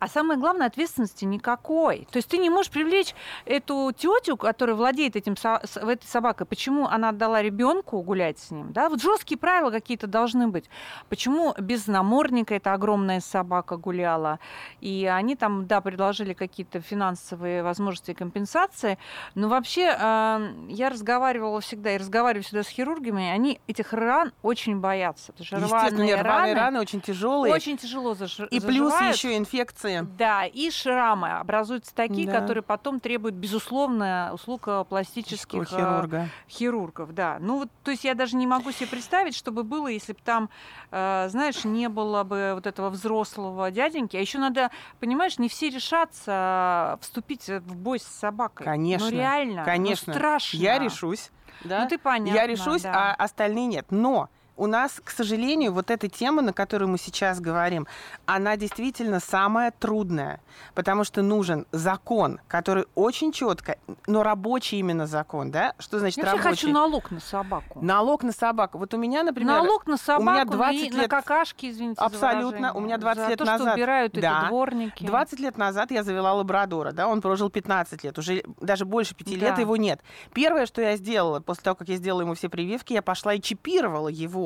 А 0.05 0.09
самое 0.09 0.39
главное, 0.39 0.67
ответственности 0.67 1.25
никакой. 1.25 2.07
То 2.11 2.19
есть 2.19 2.29
ты 2.29 2.37
не 2.37 2.51
можешь 2.51 2.71
привлечь 2.71 3.15
эту 3.47 3.91
тетю, 3.97 4.37
которая 4.37 4.77
владеет 4.77 5.17
этим 5.17 5.33
этой 5.33 6.07
собакой. 6.07 6.47
Почему 6.47 6.87
она 6.87 7.09
отдала 7.09 7.41
ребенку 7.41 8.03
гулять 8.03 8.39
с 8.39 8.51
ним? 8.51 8.71
Да? 8.71 8.91
Вот 8.91 9.01
жесткие 9.01 9.39
правила 9.39 9.71
какие-то 9.71 10.07
должны 10.07 10.49
быть. 10.49 10.69
Почему 11.09 11.55
без 11.59 11.87
намордника 11.87 12.55
эта 12.55 12.75
огромная 12.75 13.21
собака 13.21 13.79
гуляла? 13.79 14.41
И 14.83 15.11
они 15.11 15.37
там, 15.37 15.67
да, 15.67 15.81
предложили 15.81 16.35
какие-то 16.35 16.83
финансовые 16.83 17.63
возможности 17.63 18.11
и 18.11 18.15
компенсации. 18.15 18.99
Но 19.35 19.49
вообще 19.49 19.85
я 19.85 20.91
разговаривала 20.91 21.63
всегда 21.63 21.95
и 21.95 21.97
разговариваю 21.97 22.45
всегда 22.45 22.63
с 22.63 22.69
хирургами, 22.69 23.31
они 23.31 23.59
этих 23.69 23.95
ран 23.95 24.33
очень 24.43 24.81
боятся. 24.81 25.33
Потому 25.33 25.47
что 25.47 25.57
Естественно, 25.57 25.89
рваные 25.89 26.17
рваные 26.17 26.55
раны, 26.55 26.61
раны 26.61 26.81
очень 26.81 27.01
тяжелые. 27.01 27.55
очень 27.55 27.79
тяжело 27.79 28.13
заж... 28.13 28.41
И 28.51 28.61
плюс 28.61 28.93
заживают. 28.93 29.17
еще 29.17 29.37
инфекции 29.39 29.94
Травмы. 30.01 30.17
Да, 30.19 30.45
и 30.47 30.71
шрамы 30.71 31.33
образуются 31.39 31.95
такие, 31.95 32.27
Да. 32.27 32.41
которые 32.41 32.63
потом 32.63 33.01
требуют, 33.01 33.35
безусловно, 33.35 34.31
услуг 34.33 34.63
э, 34.67 34.85
пластических 34.89 35.63
э, 35.63 35.67
хирурга. 35.67 36.29
хирургов, 36.49 37.13
да. 37.15 37.39
Ну 37.41 37.59
вот, 37.61 37.69
то 37.83 37.91
есть 37.91 38.05
я 38.05 38.15
даже 38.15 38.37
не 38.37 38.47
могу 38.47 38.73
себе 38.73 38.89
представить, 38.89 39.35
что 39.37 39.51
бы 39.53 39.63
было, 39.65 39.89
если 39.89 40.13
бы 40.13 40.19
там, 40.25 40.51
э, 40.91 41.27
знаешь, 41.31 41.65
не 41.65 41.89
было 41.89 42.25
бы 42.25 42.53
вот 42.55 42.67
этого 42.67 42.91
взрослого 42.91 43.71
дяденьки. 43.71 44.17
А 44.17 44.21
еще 44.21 44.39
надо, 44.39 44.71
понимаешь, 45.01 45.39
не 45.39 45.49
все 45.49 45.71
решатся 45.71 46.99
вступить 47.01 47.49
в 47.49 47.77
бой 47.77 47.99
с 48.01 48.05
собакой. 48.05 48.65
Конечно, 48.65 49.11
Ну 49.11 49.17
реально. 49.17 49.65
конечно. 49.65 50.13
Ну, 50.13 50.19
страшно. 50.19 50.57
Я 50.59 50.79
решусь. 50.79 51.31
Да? 51.63 51.83
Ну 51.83 51.89
ты 51.89 51.99
понятно. 51.99 52.37
Я 52.37 52.47
решусь, 52.47 52.83
да. 52.83 53.15
а 53.19 53.25
остальные 53.25 53.67
нет. 53.67 53.87
Но 53.91 54.29
у 54.57 54.67
нас, 54.67 55.01
к 55.03 55.11
сожалению, 55.11 55.73
вот 55.73 55.91
эта 55.91 56.09
тема, 56.09 56.41
на 56.43 56.53
которую 56.53 56.89
мы 56.89 56.99
сейчас 56.99 57.41
говорим, 57.41 57.87
она 58.27 58.57
действительно 58.57 59.19
самая 59.21 59.73
трудная, 59.73 60.41
потому 60.75 61.05
что 61.05 61.23
нужен 61.23 61.67
закон, 61.73 62.41
который 62.49 62.85
очень 62.95 63.33
четко, 63.33 63.77
но 64.07 64.23
рабочий 64.23 64.79
именно 64.79 65.07
закон, 65.07 65.51
да? 65.51 65.75
Что 65.79 65.99
значит 65.99 66.19
Я 66.19 66.25
рабочий? 66.27 66.45
хочу 66.45 66.69
налог 66.71 67.11
на 67.11 67.21
собаку. 67.21 67.81
Налог 67.83 68.23
на 68.23 68.33
собаку. 68.33 68.79
Вот 68.79 68.95
у 68.95 68.97
меня, 68.97 69.23
например, 69.25 69.55
налог 69.63 69.87
на 69.87 69.97
собаку 69.97 70.23
меня 70.23 70.43
и 70.43 70.47
20 70.47 70.93
на 70.95 71.01
лет- 71.03 71.11
какашки, 71.11 71.71
извините 71.71 72.01
Абсолютно. 72.01 72.73
У 72.75 72.81
меня 72.81 72.99
20 72.99 73.23
За 73.25 73.29
лет 73.31 73.39
то, 73.39 73.45
что 73.45 73.59
назад- 73.59 73.75
убирают 73.77 74.13
Да. 74.15 74.41
эти 74.43 74.49
дворники. 74.49 75.05
20 75.05 75.41
лет 75.41 75.59
назад 75.59 75.91
я 75.91 76.03
завела 76.05 76.33
лабрадора, 76.35 76.93
да, 76.93 77.09
он 77.09 77.21
прожил 77.21 77.51
15 77.51 78.05
лет, 78.05 78.19
уже 78.19 78.45
даже 78.61 78.85
больше 78.85 79.15
5 79.15 79.37
лет 79.37 79.55
Да. 79.57 79.61
его 79.61 79.77
нет. 79.77 80.01
Первое, 80.33 80.67
что 80.67 80.81
я 80.81 80.97
сделала, 80.97 81.41
после 81.41 81.63
того, 81.65 81.75
как 81.77 81.89
я 81.89 81.97
сделала 81.97 82.21
ему 82.23 82.35
все 82.35 82.49
прививки, 82.49 82.93
я 82.93 83.03
пошла 83.03 83.35
и 83.35 83.41
чипировала 83.41 84.09
его, 84.09 84.44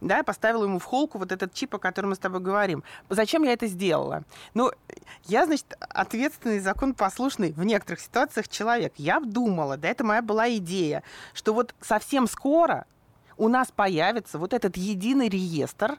да, 0.00 0.22
поставила 0.22 0.64
ему 0.64 0.78
в 0.78 0.84
холку 0.84 1.18
вот 1.18 1.32
этот 1.32 1.52
чип, 1.54 1.74
о 1.74 1.78
котором 1.78 2.10
мы 2.10 2.14
с 2.14 2.18
тобой 2.18 2.40
говорим. 2.40 2.82
Зачем 3.08 3.42
я 3.42 3.52
это 3.52 3.66
сделала? 3.66 4.22
Ну, 4.54 4.70
я, 5.24 5.46
значит, 5.46 5.76
ответственный, 5.80 6.60
законопослушный 6.60 7.52
в 7.52 7.64
некоторых 7.64 8.00
ситуациях 8.00 8.48
человек. 8.48 8.92
Я 8.96 9.20
думала, 9.20 9.76
да, 9.76 9.88
это 9.88 10.04
моя 10.04 10.22
была 10.22 10.48
идея, 10.56 11.02
что 11.34 11.54
вот 11.54 11.74
совсем 11.80 12.26
скоро 12.26 12.84
у 13.36 13.48
нас 13.48 13.70
появится 13.74 14.38
вот 14.38 14.52
этот 14.52 14.76
единый 14.76 15.28
реестр 15.28 15.98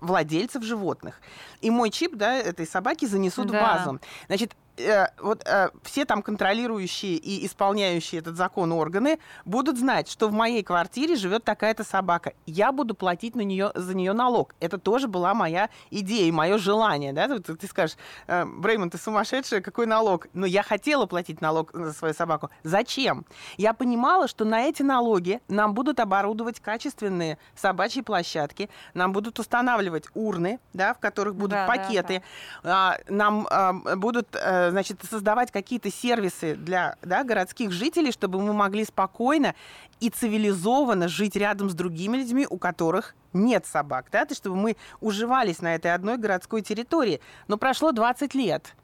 владельцев 0.00 0.62
животных. 0.64 1.20
И 1.60 1.70
мой 1.70 1.90
чип, 1.90 2.14
да, 2.16 2.34
этой 2.34 2.66
собаки 2.66 3.04
занесут 3.04 3.48
Да. 3.48 3.58
в 3.58 3.62
базу. 3.62 4.00
Значит, 4.26 4.56
э, 4.80 5.08
вот 5.20 5.46
э, 5.46 5.70
все 5.82 6.04
там 6.04 6.22
контролирующие 6.22 7.16
и 7.16 7.46
исполняющие 7.46 8.20
этот 8.20 8.36
закон 8.36 8.72
органы 8.72 9.18
будут 9.44 9.78
знать, 9.78 10.10
что 10.10 10.28
в 10.28 10.32
моей 10.32 10.62
квартире 10.62 11.16
живет 11.16 11.44
такая-то 11.44 11.84
собака. 11.84 12.32
Я 12.46 12.72
буду 12.72 12.94
платить 12.94 13.34
на 13.34 13.42
нее, 13.42 13.72
за 13.74 13.94
нее 13.94 14.12
налог. 14.12 14.54
Это 14.60 14.78
тоже 14.78 15.08
была 15.08 15.34
моя 15.34 15.70
идея 15.90 16.26
и 16.26 16.32
мое 16.32 16.58
желание. 16.58 17.12
Да? 17.12 17.28
Вот 17.28 17.46
ты 17.46 17.66
скажешь, 17.66 17.96
э, 18.26 18.44
Бреймон, 18.44 18.90
ты 18.90 18.98
сумасшедшая, 18.98 19.60
какой 19.60 19.86
налог? 19.86 20.26
Но 20.32 20.46
я 20.46 20.62
хотела 20.62 21.06
платить 21.06 21.40
налог 21.40 21.70
за 21.72 21.92
свою 21.92 22.14
собаку. 22.14 22.50
Зачем? 22.62 23.24
Я 23.56 23.74
понимала, 23.74 24.28
что 24.28 24.44
на 24.44 24.62
эти 24.62 24.82
налоги 24.82 25.40
нам 25.48 25.74
будут 25.74 26.00
оборудовать 26.00 26.60
качественные 26.60 27.38
собачьи 27.54 28.02
площадки, 28.02 28.70
нам 28.94 29.12
будут 29.12 29.38
устанавливать 29.38 30.06
урны, 30.14 30.58
да, 30.72 30.94
в 30.94 30.98
которых 30.98 31.34
будут 31.34 31.50
Да, 31.50 31.66
да, 31.66 31.72
пакеты, 31.72 32.22
а, 32.62 32.98
нам 33.08 33.46
а, 33.50 33.72
будут 33.96 34.28
э, 34.34 34.69
значит, 34.70 35.02
создавать 35.08 35.50
какие-то 35.50 35.90
сервисы 35.90 36.54
для 36.54 36.96
да, 37.02 37.24
городских 37.24 37.72
жителей, 37.72 38.12
чтобы 38.12 38.40
мы 38.40 38.52
могли 38.52 38.84
спокойно 38.84 39.54
и 40.00 40.10
цивилизованно 40.10 41.08
жить 41.08 41.36
рядом 41.36 41.70
с 41.70 41.74
другими 41.74 42.16
людьми, 42.16 42.46
у 42.48 42.58
которых 42.58 43.14
нет 43.32 43.66
собак, 43.66 44.06
да, 44.10 44.24
то, 44.24 44.34
чтобы 44.34 44.56
мы 44.56 44.76
уживались 45.00 45.60
на 45.60 45.74
этой 45.74 45.94
одной 45.94 46.16
городской 46.16 46.62
территории. 46.62 47.20
Но 47.48 47.56
прошло 47.56 47.92
20 47.92 48.34
лет. 48.34 48.74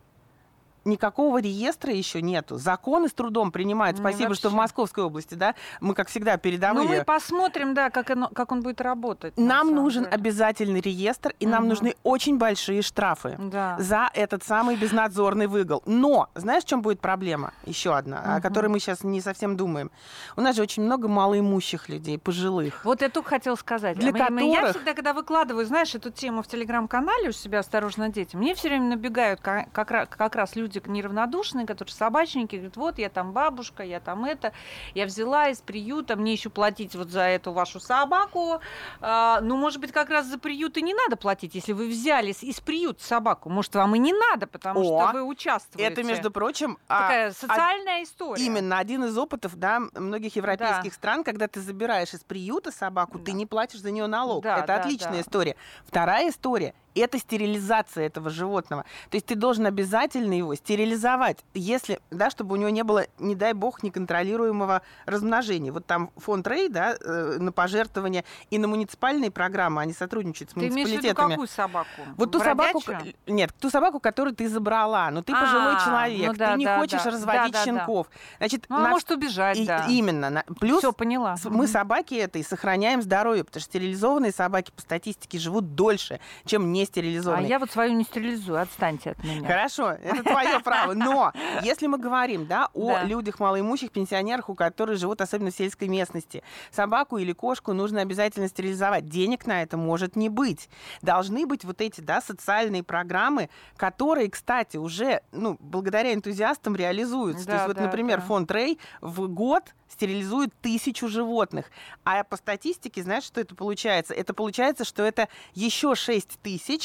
Никакого 0.87 1.39
реестра 1.41 1.93
еще 1.93 2.23
нету. 2.23 2.59
Законы 2.59 3.09
с 3.09 3.13
трудом 3.13 3.51
принимают. 3.51 3.99
Ну, 3.99 4.03
Спасибо, 4.09 4.35
что 4.35 4.51
в. 4.51 4.55
Московской 4.55 5.03
области, 5.05 5.35
да, 5.35 5.55
мы, 5.81 5.95
как 5.95 6.09
всегда, 6.09 6.33
Ну, 6.35 6.39
передовые. 6.39 6.89
мы 7.01 7.05
посмотрим, 7.05 7.75
да, 7.75 7.91
как, 7.91 8.11
оно- 8.11 8.29
как 8.29 8.53
он 8.53 8.63
будет 8.63 8.81
работать. 8.81 9.37
на 9.37 9.45
Нам 9.57 9.75
нужен 9.75 10.05
деле. 10.05 10.15
обязательный 10.15 10.81
реестр, 10.81 11.35
и 11.41 11.47
нам 11.47 11.63
Мгм. 11.63 11.69
нужны 11.71 11.95
очень 12.05 12.39
большие 12.39 12.83
штрафы 12.83 13.37
Да. 13.39 13.77
за 13.81 14.09
этот 14.15 14.45
самый 14.45 14.77
безнадзорный 14.77 15.47
выгул. 15.49 15.83
Но, 15.87 16.29
знаешь, 16.35 16.63
в 16.65 16.67
чем 16.69 16.83
будет 16.83 17.01
проблема? 17.01 17.53
Еще 17.65 17.95
одна, 17.97 18.21
о 18.23 18.33
Мгм. 18.35 18.43
которой 18.43 18.69
мы 18.69 18.79
сейчас 18.79 19.03
не 19.03 19.21
совсем 19.21 19.57
думаем. 19.57 19.91
У 20.37 20.41
нас 20.41 20.55
же 20.57 20.63
очень 20.63 20.85
много 20.85 21.09
малоимущих 21.09 21.89
людей, 21.89 22.19
пожилых. 22.19 22.85
Вот 22.85 23.03
я 23.03 23.09
только 23.09 23.31
хотела 23.31 23.57
сказать. 23.57 23.99
Для 23.99 24.13
Мы- 24.13 24.19
мы- 24.31 24.43
Я 24.51 24.55
которых- 24.61 24.77
всегда, 24.77 24.95
когда 24.95 25.13
выкладываю, 25.13 25.67
знаешь, 25.67 25.95
эту 25.95 26.11
тему 26.11 26.43
в 26.43 26.47
телеграм-канале 26.47 27.31
у 27.31 27.33
себя 27.33 27.59
«Осторожно, 27.59 28.09
дети», 28.09 28.37
мне 28.37 28.55
все 28.55 28.69
время 28.69 28.85
набегают 28.91 29.41
ка- 29.41 29.67
как, 29.73 29.91
ра- 29.91 30.07
как 30.07 30.37
раз 30.37 30.55
люди 30.57 30.76
неравнодушные, 30.87 31.67
которые 31.67 31.93
собачники, 31.95 32.57
говорят, 32.57 32.77
вот 32.77 32.99
я 32.99 33.09
там 33.09 33.33
бабушка, 33.33 33.83
я 33.83 34.01
там 34.01 34.25
это, 34.25 34.53
я 34.95 35.07
взяла 35.07 35.49
из 35.49 35.59
приюта, 35.59 36.17
мне 36.17 36.33
еще 36.33 36.51
платить 36.51 36.95
вот 36.95 37.11
за 37.11 37.23
эту 37.23 37.53
вашу 37.53 37.81
собаку. 37.81 38.61
А, 39.01 39.41
ну, 39.41 39.57
может 39.57 39.81
быть, 39.81 39.93
как 39.93 40.11
раз 40.11 40.27
за 40.27 40.39
приют 40.39 40.77
и 40.77 40.83
не 40.83 40.95
надо 40.95 41.17
платить, 41.17 41.55
если 41.55 41.73
вы 41.73 41.89
взяли 41.89 42.33
из 42.33 42.61
приюта 42.61 43.03
собаку. 43.03 43.49
Может, 43.49 43.75
вам 43.75 43.95
и 43.95 43.99
не 43.99 44.13
надо, 44.13 44.47
потому 44.47 44.81
О, 44.81 45.03
что 45.03 45.13
вы 45.13 45.23
участвуете. 45.23 45.91
Это, 45.91 46.03
между 46.03 46.31
прочим, 46.31 46.79
а, 46.89 47.03
Такая 47.03 47.33
социальная 47.33 48.03
история. 48.03 48.45
Именно 48.45 48.79
один 48.79 49.05
из 49.05 49.17
опытов 49.17 49.57
да, 49.57 49.81
многих 49.95 50.37
европейских 50.37 50.91
Да. 50.91 50.97
стран, 50.97 51.25
когда 51.25 51.49
ты 51.49 51.61
забираешь 51.61 52.13
из 52.15 52.21
приюта 52.21 52.71
собаку, 52.71 53.19
ты 53.19 53.33
Да. 53.33 53.33
не 53.33 53.47
платишь 53.47 53.81
за 53.81 53.91
нее 53.91 54.07
налог. 54.07 54.43
Да, 54.43 54.59
это 54.59 54.67
да, 54.67 54.77
отличная 54.77 55.13
да. 55.13 55.21
история. 55.21 55.57
Вторая 55.87 56.31
история 56.31 56.75
это 57.01 57.19
стерилизация 57.19 58.07
этого 58.07 58.31
животного. 58.31 58.85
То 59.11 59.17
есть 59.17 59.27
ты 59.27 59.35
должен 59.35 59.67
обязательно 59.67 60.33
его 60.35 60.55
стерилизовать, 60.55 61.39
если, 61.55 62.01
да, 62.11 62.31
чтобы 62.31 62.55
у 62.55 62.57
него 62.57 62.71
не 62.71 62.83
было, 62.85 63.07
не 63.19 63.35
дай 63.35 63.53
бог, 63.53 63.83
неконтролируемого 63.83 64.83
размножения. 65.07 65.73
Вот 65.73 65.87
там 65.87 66.11
фонд 66.17 66.47
Рей, 66.49 66.69
да, 66.69 66.97
э, 67.01 67.37
на 67.39 67.53
пожертвования 67.53 68.25
и 68.51 68.59
на 68.59 68.69
муниципальные 68.69 69.31
программы, 69.31 69.83
они 69.83 69.93
сотрудничают 69.93 70.51
с 70.51 70.55
Ты 70.55 70.61
имеешь 70.61 70.73
в 70.73 70.77
виду 70.77 70.89
муниципалитетами. 71.03 71.31
какую 71.31 71.49
собаку? 71.49 71.89
Вот 72.17 72.31
ту 72.33 72.39
собаку, 72.41 72.83
Бродячую? 72.87 73.15
нет, 73.27 73.55
ту 73.61 73.71
собаку, 73.71 74.01
которую 74.01 74.35
ты 74.35 74.49
забрала, 74.49 75.11
но 75.11 75.23
ты 75.23 75.33
А, 75.33 75.41
пожилой 75.41 75.75
человек, 75.85 76.29
ну 76.29 76.35
да, 76.35 76.53
ты 76.53 76.59
не 76.59 76.65
да, 76.65 76.79
хочешь 76.79 77.03
да. 77.03 77.11
разводить 77.11 77.53
Да, 77.53 77.65
щенков. 77.65 78.09
Значит, 78.39 78.65
Ну, 78.69 78.79
на- 78.81 78.89
может 78.89 79.11
убежать, 79.11 79.59
и- 79.59 79.67
да. 79.67 79.87
именно. 79.89 80.31
на- 80.31 80.45
Плюс 80.61 80.79
Все 80.79 80.93
поняла. 80.93 81.37
мы 81.45 81.67
собаки 81.67 82.15
этой 82.15 82.43
сохраняем 82.45 83.03
здоровье, 83.03 83.45
потому 83.45 83.61
что 83.61 83.71
стерилизованные 83.71 84.33
собаки 84.33 84.71
по 84.75 84.81
статистике 84.83 85.39
живут 85.39 85.75
дольше, 85.75 86.21
чем 86.45 86.73
не 86.73 86.86
А 86.87 86.93
стерилизованные. 86.93 87.49
я 87.49 87.59
вот 87.59 87.71
свою 87.71 87.93
не 87.95 88.05
стерилизую, 88.05 88.61
отстаньте 88.61 89.11
от 89.13 89.25
меня. 89.25 89.47
Хорошо, 89.47 89.91
это 89.91 90.23
твое 90.23 90.61
право. 90.65 90.95
Но 90.95 91.33
если 91.63 91.87
мы 91.87 91.99
говорим 91.99 92.47
да, 92.47 92.69
о 92.75 93.03
людях 93.03 93.41
малоимущих, 93.41 93.91
пенсионерах, 93.91 94.49
у 94.49 94.55
которых 94.55 94.99
живут 94.99 95.21
особенно 95.21 95.51
в 95.51 95.55
сельской 95.55 95.89
местности, 95.89 96.43
собаку 96.71 97.19
или 97.19 97.33
кошку 97.33 97.73
нужно 97.73 98.01
обязательно 98.01 98.49
стерилизовать. 98.49 99.09
Денег 99.09 99.47
на 99.47 99.63
это 99.63 99.77
может 99.77 100.17
не 100.17 100.29
быть. 100.29 100.69
Должны 101.03 101.47
быть 101.47 101.65
вот 101.65 101.81
эти 101.81 102.01
да, 102.01 102.21
социальные 102.21 102.83
программы, 102.83 103.49
которые, 103.77 104.31
кстати, 104.31 104.77
уже 104.77 105.23
ну, 105.33 105.57
благодаря 105.61 106.15
энтузиастам 106.15 106.77
реализуются. 106.77 107.45
То 107.45 107.51
Да, 107.51 107.55
есть 107.57 107.67
вот, 107.69 107.77
да, 107.77 107.83
например, 107.85 108.19
да. 108.21 108.25
фонд 108.27 108.51
Рей 108.51 108.79
в 109.01 109.29
год 109.29 109.75
стерилизует 109.89 110.53
тысячу 110.61 111.09
животных. 111.09 111.71
А 112.05 112.25
по 112.25 112.37
статистике, 112.37 113.03
знаешь, 113.03 113.25
что 113.25 113.41
это 113.41 113.55
получается? 113.55 114.15
Это 114.15 114.35
получается, 114.35 114.85
что 114.85 115.03
это 115.03 115.29
еще 115.55 115.95
6 115.95 116.41
тысяч 116.43 116.76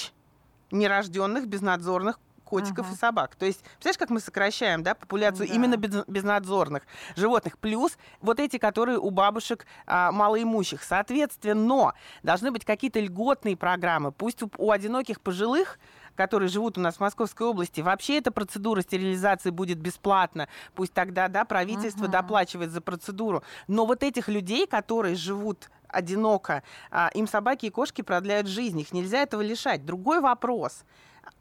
нерожденных 0.71 1.47
безнадзорных 1.47 2.19
котиков 2.45 2.85
Мгм. 2.87 2.95
и 2.95 2.97
собак. 2.97 3.35
То 3.37 3.45
есть, 3.45 3.61
представляешь, 3.61 3.97
как 3.97 4.09
мы 4.09 4.19
сокращаем 4.19 4.83
да, 4.83 4.93
популяцию 4.93 5.47
Да. 5.47 5.53
именно 5.53 5.77
без- 5.77 6.03
безнадзорных 6.05 6.83
животных, 7.15 7.57
плюс 7.57 7.97
вот 8.19 8.41
эти, 8.41 8.57
которые 8.57 8.97
у 8.99 9.09
бабушек 9.09 9.65
а, 9.87 10.11
малоимущих. 10.11 10.83
Соответственно, 10.83 11.93
должны 12.23 12.51
быть 12.51 12.65
какие-то 12.65 12.99
льготные 12.99 13.55
программы. 13.55 14.11
Пусть 14.11 14.43
у, 14.43 14.51
у 14.57 14.71
одиноких 14.71 15.21
пожилых 15.21 15.79
которые 16.17 16.49
живут 16.49 16.77
у 16.77 16.81
нас 16.81 16.97
в 16.97 16.99
Московской 16.99 17.47
области, 17.47 17.79
вообще 17.79 18.17
эта 18.17 18.31
процедура 18.31 18.81
стерилизации 18.81 19.49
будет 19.49 19.79
бесплатна. 19.79 20.49
Пусть 20.75 20.93
тогда, 20.93 21.29
да, 21.29 21.45
правительство 21.45 22.03
Мгм. 22.03 22.11
доплачивает 22.11 22.69
за 22.71 22.81
процедуру. 22.81 23.43
Но 23.67 23.85
вот 23.85 24.03
этих 24.03 24.27
людей, 24.27 24.67
которые 24.67 25.15
живут 25.15 25.71
одиноко, 25.91 26.63
а, 26.89 27.09
им 27.13 27.27
собаки 27.27 27.67
и 27.67 27.69
кошки 27.69 28.01
продляют 28.01 28.47
жизнь. 28.47 28.79
Их 28.79 28.91
нельзя 28.93 29.19
этого 29.23 29.41
лишать. 29.41 29.85
Другой 29.85 30.19
вопрос. 30.21 30.83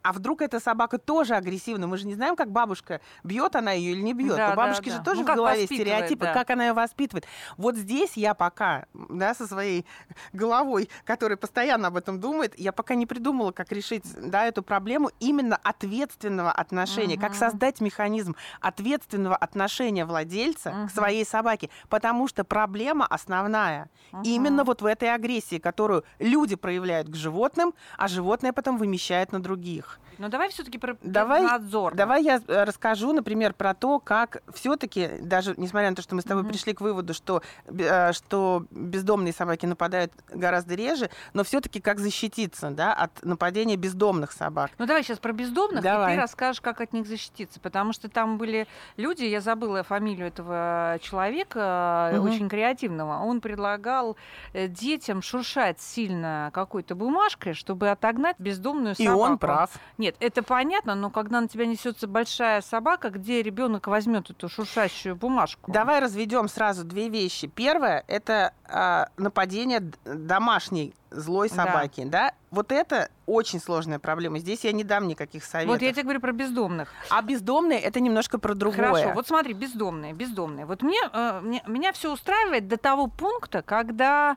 А 0.03 0.13
вдруг 0.13 0.41
эта 0.43 0.59
собака 0.59 0.99
тоже 0.99 1.35
агрессивна? 1.35 1.87
Мы 1.87 1.97
же 1.97 2.05
не 2.07 2.13
знаем, 2.13 2.35
как 2.35 2.51
бабушка, 2.51 3.01
бьет 3.23 3.55
она 3.55 3.71
ее 3.71 3.91
или 3.93 4.01
не 4.01 4.13
бьет. 4.13 4.37
Да, 4.37 4.51
У 4.53 4.55
бабушки 4.55 4.89
да, 4.89 4.95
же 4.95 4.97
да. 4.99 5.03
тоже 5.03 5.17
Ну, 5.21 5.23
в 5.23 5.27
как 5.27 5.35
голове 5.37 5.65
стереотипы, 5.65 6.25
да. 6.25 6.33
как 6.33 6.49
она 6.51 6.67
ее 6.67 6.73
воспитывает. 6.73 7.25
Вот 7.57 7.75
здесь 7.75 8.15
я 8.15 8.33
пока, 8.35 8.85
да, 8.93 9.33
со 9.33 9.47
своей 9.47 9.85
головой, 10.33 10.89
которая 11.03 11.35
постоянно 11.37 11.87
об 11.87 11.97
этом 11.97 12.19
думает, 12.19 12.57
я 12.59 12.71
пока 12.71 12.93
не 12.93 13.05
придумала, 13.07 13.51
как 13.51 13.71
решить, 13.71 14.03
да, 14.29 14.45
эту 14.45 14.61
проблему 14.63 15.09
именно 15.19 15.55
ответственного 15.63 16.51
отношения, 16.51 17.17
как 17.17 17.31
Мгм. 17.31 17.39
создать 17.39 17.81
механизм 17.81 18.35
ответственного 18.59 19.35
отношения 19.35 20.05
владельца 20.05 20.71
Мгм. 20.71 20.87
к 20.87 20.91
своей 20.91 21.25
собаке, 21.25 21.69
потому 21.89 22.27
что 22.27 22.43
проблема 22.43 23.05
основная 23.07 23.89
Мгм. 24.11 24.21
Именно 24.41 24.63
вот 24.63 24.81
в 24.81 24.85
этой 24.85 25.13
агрессии, 25.13 25.59
которую 25.59 26.03
люди 26.19 26.55
проявляют 26.55 27.07
к 27.09 27.15
животным, 27.15 27.73
а 27.97 28.07
животное 28.07 28.53
потом 28.53 28.77
вымещает 28.77 29.31
на 29.31 29.39
других. 29.39 29.99
Но 30.21 30.29
давай 30.29 30.49
все-таки 30.49 30.77
про 30.77 30.95
Давай- 31.01 31.41
надзор. 31.41 31.95
Давай 31.95 32.21
я 32.23 32.39
э, 32.47 32.63
расскажу, 32.63 33.11
например, 33.11 33.53
про 33.55 33.73
то, 33.73 33.99
как 33.99 34.43
все-таки, 34.53 35.09
даже 35.19 35.55
несмотря 35.57 35.89
на 35.89 35.95
то, 35.95 36.03
что 36.03 36.13
мы 36.13 36.21
с 36.21 36.25
тобой 36.25 36.43
Мгм. 36.43 36.51
пришли 36.51 36.73
к 36.73 36.81
выводу, 36.81 37.15
что, 37.15 37.41
э, 37.67 38.13
что 38.13 38.65
бездомные 38.69 39.33
собаки 39.33 39.65
нападают 39.65 40.13
гораздо 40.29 40.75
реже, 40.75 41.09
но 41.33 41.43
все-таки 41.43 41.81
как 41.81 41.97
защититься 41.99 42.69
да, 42.69 42.93
от 42.93 43.23
нападения 43.25 43.77
бездомных 43.77 44.31
собак. 44.31 44.69
Ну 44.77 44.85
давай 44.85 45.01
сейчас 45.03 45.17
про 45.17 45.33
бездомных, 45.33 45.79
и 45.79 45.83
Давай. 45.83 46.13
ты 46.15 46.21
расскажешь, 46.21 46.61
как 46.61 46.81
от 46.81 46.93
них 46.93 47.07
защититься. 47.07 47.59
Потому 47.59 47.91
что 47.91 48.07
там 48.07 48.37
были 48.37 48.67
люди, 48.97 49.23
я 49.23 49.41
забыла 49.41 49.81
фамилию 49.81 50.27
этого 50.27 50.99
человека, 51.01 52.11
Мгм. 52.13 52.25
очень 52.29 52.47
креативного. 52.47 53.17
Он 53.23 53.41
предлагал 53.41 54.17
детям 54.53 55.23
шуршать 55.23 55.81
сильно 55.81 56.51
какой-то 56.53 56.93
бумажкой, 56.93 57.53
чтобы 57.55 57.89
отогнать 57.89 58.35
бездомную 58.37 58.93
И 58.99 59.05
собаку. 59.07 59.19
он 59.21 59.37
прав. 59.39 59.71
Нет, 59.97 60.10
это 60.19 60.43
понятно, 60.43 60.95
но 60.95 61.09
когда 61.09 61.41
на 61.41 61.47
тебя 61.47 61.65
несется 61.65 62.07
большая 62.07 62.61
собака, 62.61 63.09
где 63.09 63.41
ребенок 63.41 63.87
возьмет 63.87 64.29
эту 64.29 64.49
шуршащую 64.49 65.15
бумажку? 65.15 65.71
Давай 65.71 65.99
разведем 65.99 66.47
сразу 66.47 66.83
две 66.83 67.09
вещи. 67.09 67.47
Первое 67.47 68.03
это 68.07 68.53
а, 68.65 69.09
нападение 69.17 69.91
домашней 70.05 70.93
злой 71.11 71.49
Да. 71.49 71.55
собаки. 71.55 72.03
Да. 72.05 72.33
Вот 72.51 72.71
это 72.73 73.09
очень 73.25 73.61
сложная 73.61 73.97
проблема. 73.99 74.39
Здесь 74.39 74.65
я 74.65 74.73
не 74.73 74.83
дам 74.83 75.07
никаких 75.07 75.45
советов. 75.45 75.75
Вот 75.75 75.81
я 75.81 75.91
тебе 75.93 76.03
говорю 76.03 76.19
про 76.19 76.33
бездомных. 76.33 76.89
А 77.09 77.21
бездомные 77.21 77.79
это 77.79 78.01
немножко 78.01 78.39
про 78.39 78.55
другое. 78.55 78.87
Хорошо, 78.89 79.11
вот 79.13 79.27
смотри, 79.27 79.53
бездомные, 79.53 80.11
бездомные. 80.13 80.65
Вот 80.65 80.81
мне, 80.81 80.99
э, 81.13 81.39
мне- 81.41 81.63
меня 81.65 81.93
все 81.93 82.11
устраивает 82.11 82.67
до 82.67 82.75
того 82.77 83.07
пункта, 83.07 83.61
когда, 83.61 84.35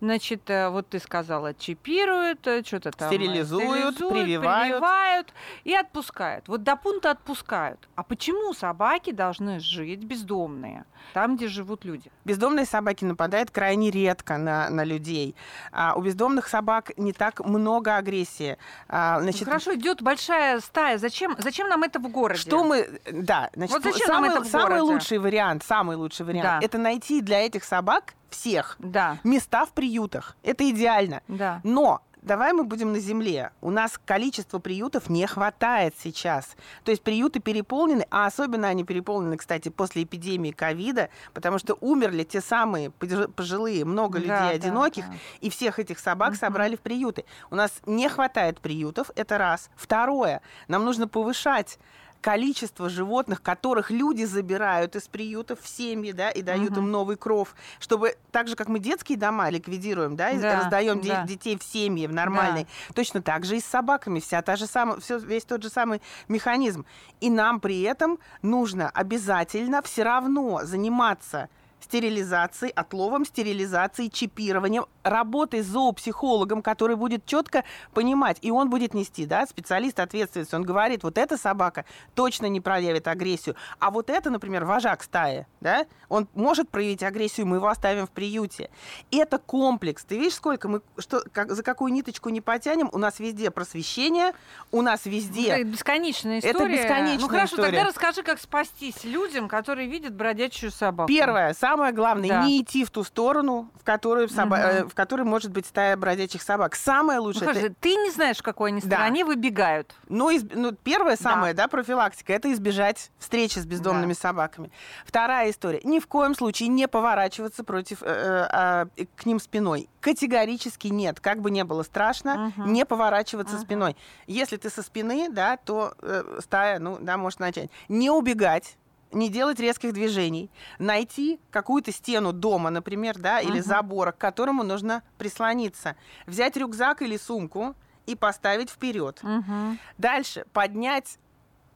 значит, 0.00 0.50
э, 0.50 0.70
вот 0.70 0.88
ты 0.88 0.98
сказала, 0.98 1.54
чипируют, 1.54 2.40
что-то 2.66 2.90
там... 2.90 3.08
э, 3.08 3.14
Стерилизуют, 3.14 3.94
стерилизуют, 3.94 4.12
прививают. 4.12 4.68
прививают 4.68 5.34
и 5.62 5.74
отпускают. 5.74 6.48
Вот 6.48 6.64
до 6.64 6.74
пункта 6.74 7.12
отпускают. 7.12 7.88
А 7.94 8.02
почему 8.02 8.54
собаки 8.54 9.12
должны 9.12 9.60
жить 9.60 10.02
бездомные? 10.02 10.84
Там, 11.14 11.36
где 11.36 11.46
живут 11.48 11.84
люди. 11.84 12.10
Бездомные 12.24 12.64
собаки 12.64 13.04
нападают 13.04 13.50
крайне 13.50 13.90
редко 13.90 14.38
на, 14.38 14.68
на 14.70 14.84
людей. 14.84 15.34
А, 15.72 15.94
у 15.96 16.00
бездомных 16.12 16.48
собак 16.48 16.92
не 16.96 17.12
так 17.12 17.40
много 17.40 17.96
агрессии. 17.96 18.58
А, 18.88 19.16
Ну, 19.18 19.24
значит, 19.24 19.44
Хорошо, 19.44 19.74
идет 19.74 20.02
большая 20.02 20.60
стая. 20.60 20.98
Зачем, 20.98 21.34
зачем 21.38 21.68
нам 21.68 21.82
это 21.82 21.98
в 21.98 22.08
городе? 22.08 22.40
Что 22.40 22.64
мы, 22.64 23.00
да, 23.10 23.50
значит, 23.54 23.72
Вот 23.74 23.82
зачем 23.84 24.08
нам 24.08 24.16
самый, 24.24 24.30
это 24.30 24.40
в 24.42 24.46
самый 24.46 24.78
городе? 24.80 24.92
лучший 24.94 25.18
вариант, 25.18 25.64
самый 25.64 25.96
лучший 25.96 26.26
вариант, 26.26 26.60
Да. 26.60 26.66
это 26.66 26.78
найти 26.78 27.20
для 27.22 27.40
этих 27.46 27.64
собак 27.64 28.14
всех 28.28 28.76
Да, 28.78 29.18
места 29.24 29.64
в 29.66 29.70
приютах. 29.70 30.36
Это 30.42 30.68
идеально. 30.70 31.22
да. 31.28 31.60
Но 31.64 32.00
давай 32.22 32.52
мы 32.52 32.64
будем 32.64 32.92
на 32.92 33.00
земле. 33.00 33.50
У 33.60 33.70
нас 33.70 33.98
количество 34.04 34.58
приютов 34.58 35.10
не 35.10 35.26
хватает 35.26 35.94
сейчас. 35.98 36.56
То 36.84 36.90
есть 36.90 37.02
приюты 37.02 37.40
переполнены, 37.40 38.06
а 38.10 38.26
особенно 38.26 38.68
они 38.68 38.84
переполнены, 38.84 39.36
кстати, 39.36 39.68
после 39.68 40.04
эпидемии 40.04 40.52
ковида, 40.52 41.10
потому 41.34 41.58
что 41.58 41.74
умерли 41.80 42.24
те 42.24 42.40
самые 42.40 42.88
пож- 42.88 43.30
пожилые, 43.32 43.84
много 43.84 44.18
людей 44.18 44.28
да, 44.30 44.48
одиноких, 44.48 45.06
да. 45.08 45.14
и 45.40 45.50
всех 45.50 45.78
этих 45.78 45.98
собак 45.98 46.30
Мгм. 46.30 46.38
собрали 46.38 46.76
в 46.76 46.80
приюты. 46.80 47.24
У 47.50 47.56
нас 47.56 47.72
не 47.86 48.08
хватает 48.08 48.60
приютов, 48.60 49.10
это 49.16 49.38
раз. 49.38 49.70
Второе, 49.76 50.40
нам 50.68 50.84
нужно 50.84 51.08
повышать 51.08 51.78
количество 52.22 52.88
животных, 52.88 53.42
которых 53.42 53.90
люди 53.90 54.24
забирают 54.24 54.96
из 54.96 55.08
приютов 55.08 55.60
в 55.60 55.68
семьи, 55.68 56.12
да, 56.12 56.30
и 56.30 56.40
дают 56.40 56.70
Мгм. 56.70 56.84
им 56.84 56.90
новый 56.90 57.16
кров, 57.16 57.54
чтобы 57.80 58.16
так 58.30 58.48
же, 58.48 58.56
как 58.56 58.68
мы 58.68 58.78
детские 58.78 59.18
дома 59.18 59.50
ликвидируем, 59.50 60.16
да, 60.16 60.30
и 60.30 60.38
Да, 60.38 60.56
раздаем 60.56 61.00
да. 61.02 61.24
детей 61.24 61.58
в 61.58 61.62
семьи, 61.64 62.06
в 62.06 62.12
нормальные, 62.12 62.66
точно 62.94 63.20
так 63.20 63.44
же 63.44 63.56
и 63.56 63.60
с 63.60 63.64
собаками, 63.64 64.20
вся 64.20 64.40
та 64.40 64.56
же 64.56 64.66
самая, 64.66 64.98
все, 65.00 65.18
весь 65.18 65.44
тот 65.44 65.62
же 65.62 65.68
самый 65.68 66.00
механизм. 66.28 66.86
И 67.20 67.28
нам 67.28 67.60
при 67.60 67.82
этом 67.82 68.18
нужно 68.40 68.88
обязательно 68.88 69.82
все 69.82 70.04
равно 70.04 70.60
заниматься 70.62 71.48
стерилизацией, 71.82 72.72
отловом, 72.72 73.24
стерилизацией, 73.24 74.10
чипированием, 74.10 74.86
работой 75.02 75.62
с 75.62 75.66
зоопсихологом, 75.66 76.62
который 76.62 76.96
будет 76.96 77.26
четко 77.26 77.64
понимать, 77.92 78.38
и 78.42 78.50
он 78.50 78.70
будет 78.70 78.94
нести, 78.94 79.26
да, 79.26 79.46
специалист 79.46 79.98
ответственности. 80.00 80.54
Он 80.54 80.62
говорит, 80.62 81.02
вот 81.02 81.18
эта 81.18 81.36
собака 81.36 81.84
точно 82.14 82.46
не 82.46 82.60
проявит 82.60 83.08
агрессию, 83.08 83.56
а 83.78 83.90
вот 83.90 84.10
это, 84.10 84.30
например, 84.30 84.64
вожак 84.64 85.02
стаи, 85.02 85.46
да, 85.60 85.86
он 86.08 86.28
может 86.34 86.70
проявить 86.70 87.02
агрессию, 87.02 87.46
мы 87.46 87.56
его 87.56 87.68
оставим 87.68 88.06
в 88.06 88.10
приюте. 88.10 88.70
Это 89.10 89.38
комплекс. 89.38 90.04
Ты 90.04 90.18
видишь, 90.18 90.34
сколько 90.34 90.68
мы, 90.68 90.82
что, 90.98 91.22
как, 91.32 91.50
за 91.52 91.62
какую 91.62 91.92
ниточку 91.92 92.28
не 92.28 92.40
потянем, 92.40 92.88
у 92.92 92.98
нас 92.98 93.18
везде 93.18 93.50
просвещение, 93.50 94.32
у 94.70 94.82
нас 94.82 95.06
везде... 95.06 95.48
Это 95.48 95.64
бесконечная 95.64 96.38
Это 96.38 96.50
история. 96.50 96.76
бесконечная 96.76 97.18
Ну 97.18 97.28
хорошо, 97.28 97.56
история. 97.56 97.70
тогда 97.70 97.84
расскажи, 97.88 98.22
как 98.22 98.38
спастись 98.38 99.02
людям, 99.04 99.48
которые 99.48 99.88
видят 99.88 100.14
бродячую 100.14 100.70
собаку. 100.70 101.08
Первое, 101.08 101.54
самое 101.54 101.81
главное, 101.90 102.28
Да. 102.28 102.44
не 102.44 102.60
идти 102.62 102.84
в 102.84 102.90
ту 102.90 103.02
сторону, 103.02 103.68
в 103.80 103.82
которую, 103.82 104.28
соба- 104.28 104.44
Мгм. 104.44 104.54
э, 104.54 104.84
в 104.84 104.94
которой 104.94 105.22
может 105.22 105.50
быть 105.50 105.66
стая 105.66 105.96
бродячих 105.96 106.42
собак. 106.42 106.76
Самое 106.76 107.18
Ну, 107.18 107.24
лучшее... 107.24 107.50
это- 107.50 107.54
хорошо, 107.58 107.74
ты 107.80 107.94
не 107.96 108.10
знаешь, 108.12 108.36
в 108.38 108.42
какой 108.44 108.70
они 108.70 108.80
Да. 108.80 108.86
стороне 108.86 109.24
выбегают. 109.24 109.94
Ну, 110.08 110.30
из- 110.30 110.44
ну, 110.44 110.70
первое 110.72 111.16
Да. 111.16 111.22
самое, 111.22 111.54
да. 111.54 111.66
профилактика, 111.66 112.32
это 112.32 112.52
избежать 112.52 113.10
встречи 113.18 113.58
с 113.58 113.66
бездомными 113.66 114.12
собаками. 114.12 114.70
Вторая 115.04 115.50
история. 115.50 115.80
Ни 115.82 115.98
в 115.98 116.06
коем 116.06 116.34
случае 116.36 116.68
не 116.68 116.86
поворачиваться 116.86 117.64
против, 117.64 118.02
э, 118.02 118.06
э, 118.06 118.86
э, 119.02 119.06
к 119.16 119.26
ним 119.26 119.40
спиной. 119.40 119.88
Категорически 120.00 120.88
нет. 120.88 121.18
Как 121.20 121.40
бы 121.40 121.50
не 121.50 121.64
было 121.64 121.82
страшно, 121.82 122.52
Мгм. 122.56 122.72
не 122.72 122.84
поворачиваться 122.84 123.56
Мгм. 123.56 123.64
спиной. 123.64 123.96
Если 124.26 124.56
ты 124.58 124.68
со 124.70 124.82
спины, 124.82 125.28
да, 125.30 125.56
то 125.56 125.94
э, 126.02 126.40
стая, 126.42 126.78
ну, 126.78 126.98
да, 127.00 127.16
может 127.16 127.40
начать. 127.40 127.70
Не 127.88 128.10
убегать, 128.10 128.76
не 129.12 129.28
делать 129.28 129.60
резких 129.60 129.92
движений, 129.92 130.50
найти 130.78 131.40
какую-то 131.50 131.92
стену 131.92 132.32
дома, 132.32 132.70
например, 132.70 133.18
да, 133.18 133.40
или 133.40 133.58
Мгм. 133.60 133.62
забора, 133.62 134.12
к 134.12 134.18
которому 134.18 134.62
нужно 134.62 135.02
прислониться, 135.18 135.96
взять 136.26 136.56
рюкзак 136.56 137.02
или 137.02 137.16
сумку 137.16 137.74
и 138.06 138.14
поставить 138.16 138.70
вперед. 138.70 139.20
Мгм. 139.22 139.78
Дальше 139.98 140.44
поднять 140.52 141.18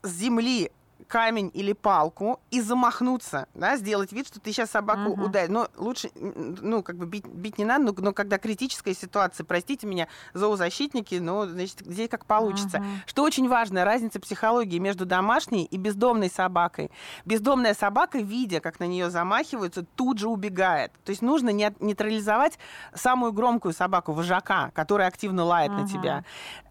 с 0.03 0.09
земли 0.09 0.71
камень 1.07 1.49
или 1.53 1.73
палку 1.73 2.39
и 2.51 2.61
замахнуться, 2.61 3.47
да, 3.53 3.77
сделать 3.77 4.11
вид, 4.11 4.27
что 4.27 4.39
ты 4.39 4.51
сейчас 4.51 4.71
собаку 4.71 5.11
Мгм. 5.15 5.23
ударишь. 5.23 5.49
Но 5.49 5.67
лучше, 5.77 6.09
ну, 6.15 6.83
как 6.83 6.97
бы 6.97 7.05
бить, 7.05 7.25
бить 7.25 7.57
не 7.57 7.65
надо, 7.65 7.85
но, 7.85 7.93
но 7.97 8.13
когда 8.13 8.37
критическая 8.37 8.93
ситуация, 8.93 9.45
простите 9.45 9.87
меня, 9.87 10.07
зоозащитники, 10.33 11.15
но, 11.15 11.45
значит, 11.45 11.79
здесь 11.79 12.09
как 12.09 12.25
получится. 12.25 12.79
Мгм. 12.79 12.87
Что 13.05 13.23
очень 13.23 13.47
важно, 13.47 13.85
разница 13.85 14.19
психологии 14.19 14.79
между 14.79 15.05
домашней 15.05 15.63
и 15.65 15.77
бездомной 15.77 16.29
собакой. 16.29 16.91
Бездомная 17.25 17.73
собака, 17.73 18.19
видя, 18.19 18.59
как 18.59 18.79
на 18.79 18.85
нее 18.87 19.09
замахиваются, 19.09 19.83
тут 19.95 20.19
же 20.19 20.27
убегает. 20.27 20.91
То 21.05 21.11
есть 21.11 21.21
нужно 21.21 21.49
не- 21.49 21.73
нейтрализовать 21.79 22.59
самую 22.93 23.31
громкую 23.31 23.73
собаку, 23.73 24.11
вожака, 24.11 24.71
которая 24.75 25.07
активно 25.07 25.43
лает 25.45 25.71
на 25.71 25.79
Мгм. 25.79 25.87
тебя. 25.87 26.23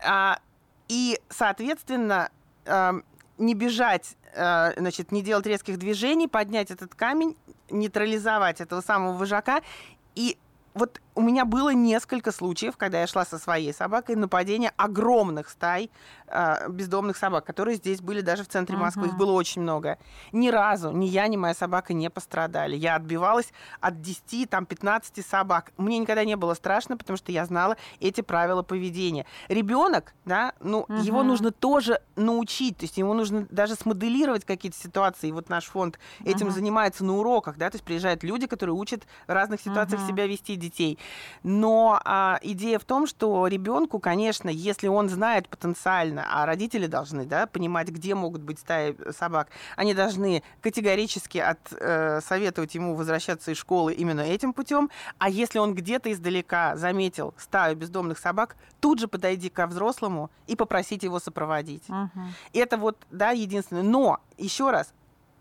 А, 0.05 0.39
и, 0.89 1.19
соответственно, 1.29 2.31
не 3.39 3.55
бежать, 3.55 4.17
значит, 4.37 5.13
не 5.13 5.23
делать 5.23 5.47
резких 5.47 5.79
движений, 5.79 6.29
поднять 6.29 6.71
этот 6.71 6.95
камень, 6.95 7.37
нейтрализовать 7.71 8.61
этого 8.61 8.81
самого 8.83 9.17
вожака. 9.17 9.63
И 10.15 10.37
вот 10.75 11.01
у 11.17 11.23
меня 11.23 11.45
было 11.47 11.71
несколько 11.71 12.31
случаев, 12.31 12.77
когда 12.77 13.01
я 13.01 13.07
шла 13.07 13.25
со 13.25 13.39
своей 13.39 13.73
собакой, 13.73 14.17
нападение 14.17 14.71
огромных 14.77 15.49
стай 15.49 15.91
э, 16.29 16.69
бездомных 16.69 17.17
собак, 17.17 17.47
которые 17.47 17.77
здесь 17.77 18.03
были 18.03 18.21
даже 18.21 18.45
в 18.45 18.49
центре 18.49 18.77
Москвы. 18.77 19.07
Их 19.07 19.13
Мгм. 19.15 19.19
было 19.19 19.33
очень 19.33 19.63
много. 19.63 19.99
Ни 20.33 20.51
разу 20.51 20.91
ни 20.93 21.07
я, 21.07 21.27
ни 21.29 21.37
моя 21.37 21.55
собака 21.55 21.95
не 21.95 22.11
пострадали. 22.11 22.77
Я 22.77 22.97
отбивалась 22.97 23.53
от 23.81 24.03
10, 24.03 24.51
там, 24.51 24.67
15 24.67 25.23
собак. 25.23 25.73
Мне 25.79 25.99
никогда 25.99 26.23
не 26.25 26.37
было 26.37 26.53
страшно, 26.53 26.99
потому 26.99 27.17
что 27.17 27.33
я 27.33 27.47
знала 27.47 27.79
эти 27.99 28.21
правила 28.21 28.63
поведения. 28.63 29.25
Ребенок, 29.49 30.13
да, 30.27 30.53
ну, 30.61 30.87
его 30.99 31.21
Мгм. 31.21 31.29
нужно 31.29 31.51
тоже 31.51 32.01
научить, 32.17 32.77
то 32.77 32.85
есть 32.85 32.99
ему 32.99 33.15
нужно 33.15 33.47
даже 33.51 33.75
смоделировать 33.75 34.45
какие-то 34.45 34.77
ситуации. 34.79 35.29
И 35.29 35.33
вот 35.33 35.49
наш 35.49 35.65
фонд 35.65 35.99
этим 36.25 36.49
Мгм. 36.49 36.55
занимается 36.55 37.05
на 37.05 37.17
уроках, 37.17 37.57
да, 37.57 37.71
то 37.71 37.77
есть 37.77 37.85
приезжают 37.87 38.23
люди, 38.23 38.47
которые 38.47 38.75
учат 38.75 39.07
в 39.27 39.33
разных 39.33 39.63
ситуациях 39.63 40.01
Мгм. 40.03 40.09
себя 40.09 40.27
вести 40.27 40.57
детей. 40.57 40.99
Но 41.43 42.01
а, 42.05 42.39
идея 42.43 42.79
в 42.79 42.85
том, 42.85 43.07
что 43.07 43.47
ребенку, 43.47 43.99
конечно, 43.99 44.49
если 44.49 44.89
он 44.89 45.09
знает 45.09 45.49
потенциально, 45.49 46.27
а 46.31 46.47
родители 46.47 46.87
должны, 46.87 47.25
да, 47.25 47.47
понимать, 47.47 47.89
где 47.89 48.15
могут 48.15 48.43
быть 48.43 48.59
стаи 48.59 48.97
собак, 49.17 49.49
они 49.77 49.95
должны 49.95 50.43
категорически 50.61 51.39
от, 51.39 51.59
э, 51.73 52.21
советовать 52.21 52.75
ему 52.75 52.95
возвращаться 52.95 53.53
из 53.53 53.59
школы 53.59 53.93
именно 53.95 54.23
этим 54.23 54.53
путем. 54.53 54.91
А 55.19 55.29
если 55.29 55.59
он 55.59 55.75
где-то 55.75 56.13
издалека 56.13 56.77
заметил 56.77 57.35
стаю 57.39 57.77
бездомных 57.77 58.19
собак, 58.19 58.57
тут 58.81 58.99
же 58.99 59.09
подойди 59.09 59.49
ко 59.49 59.67
взрослому 59.67 60.31
и 60.47 60.57
попросить 60.57 61.03
его 61.03 61.21
сопроводить. 61.21 61.89
Мгм. 61.89 62.35
Это 62.53 62.77
вот, 62.77 62.97
да, 63.11 63.31
единственное. 63.31 63.83
Но, 63.83 64.21
еще 64.37 64.71
раз, 64.71 64.93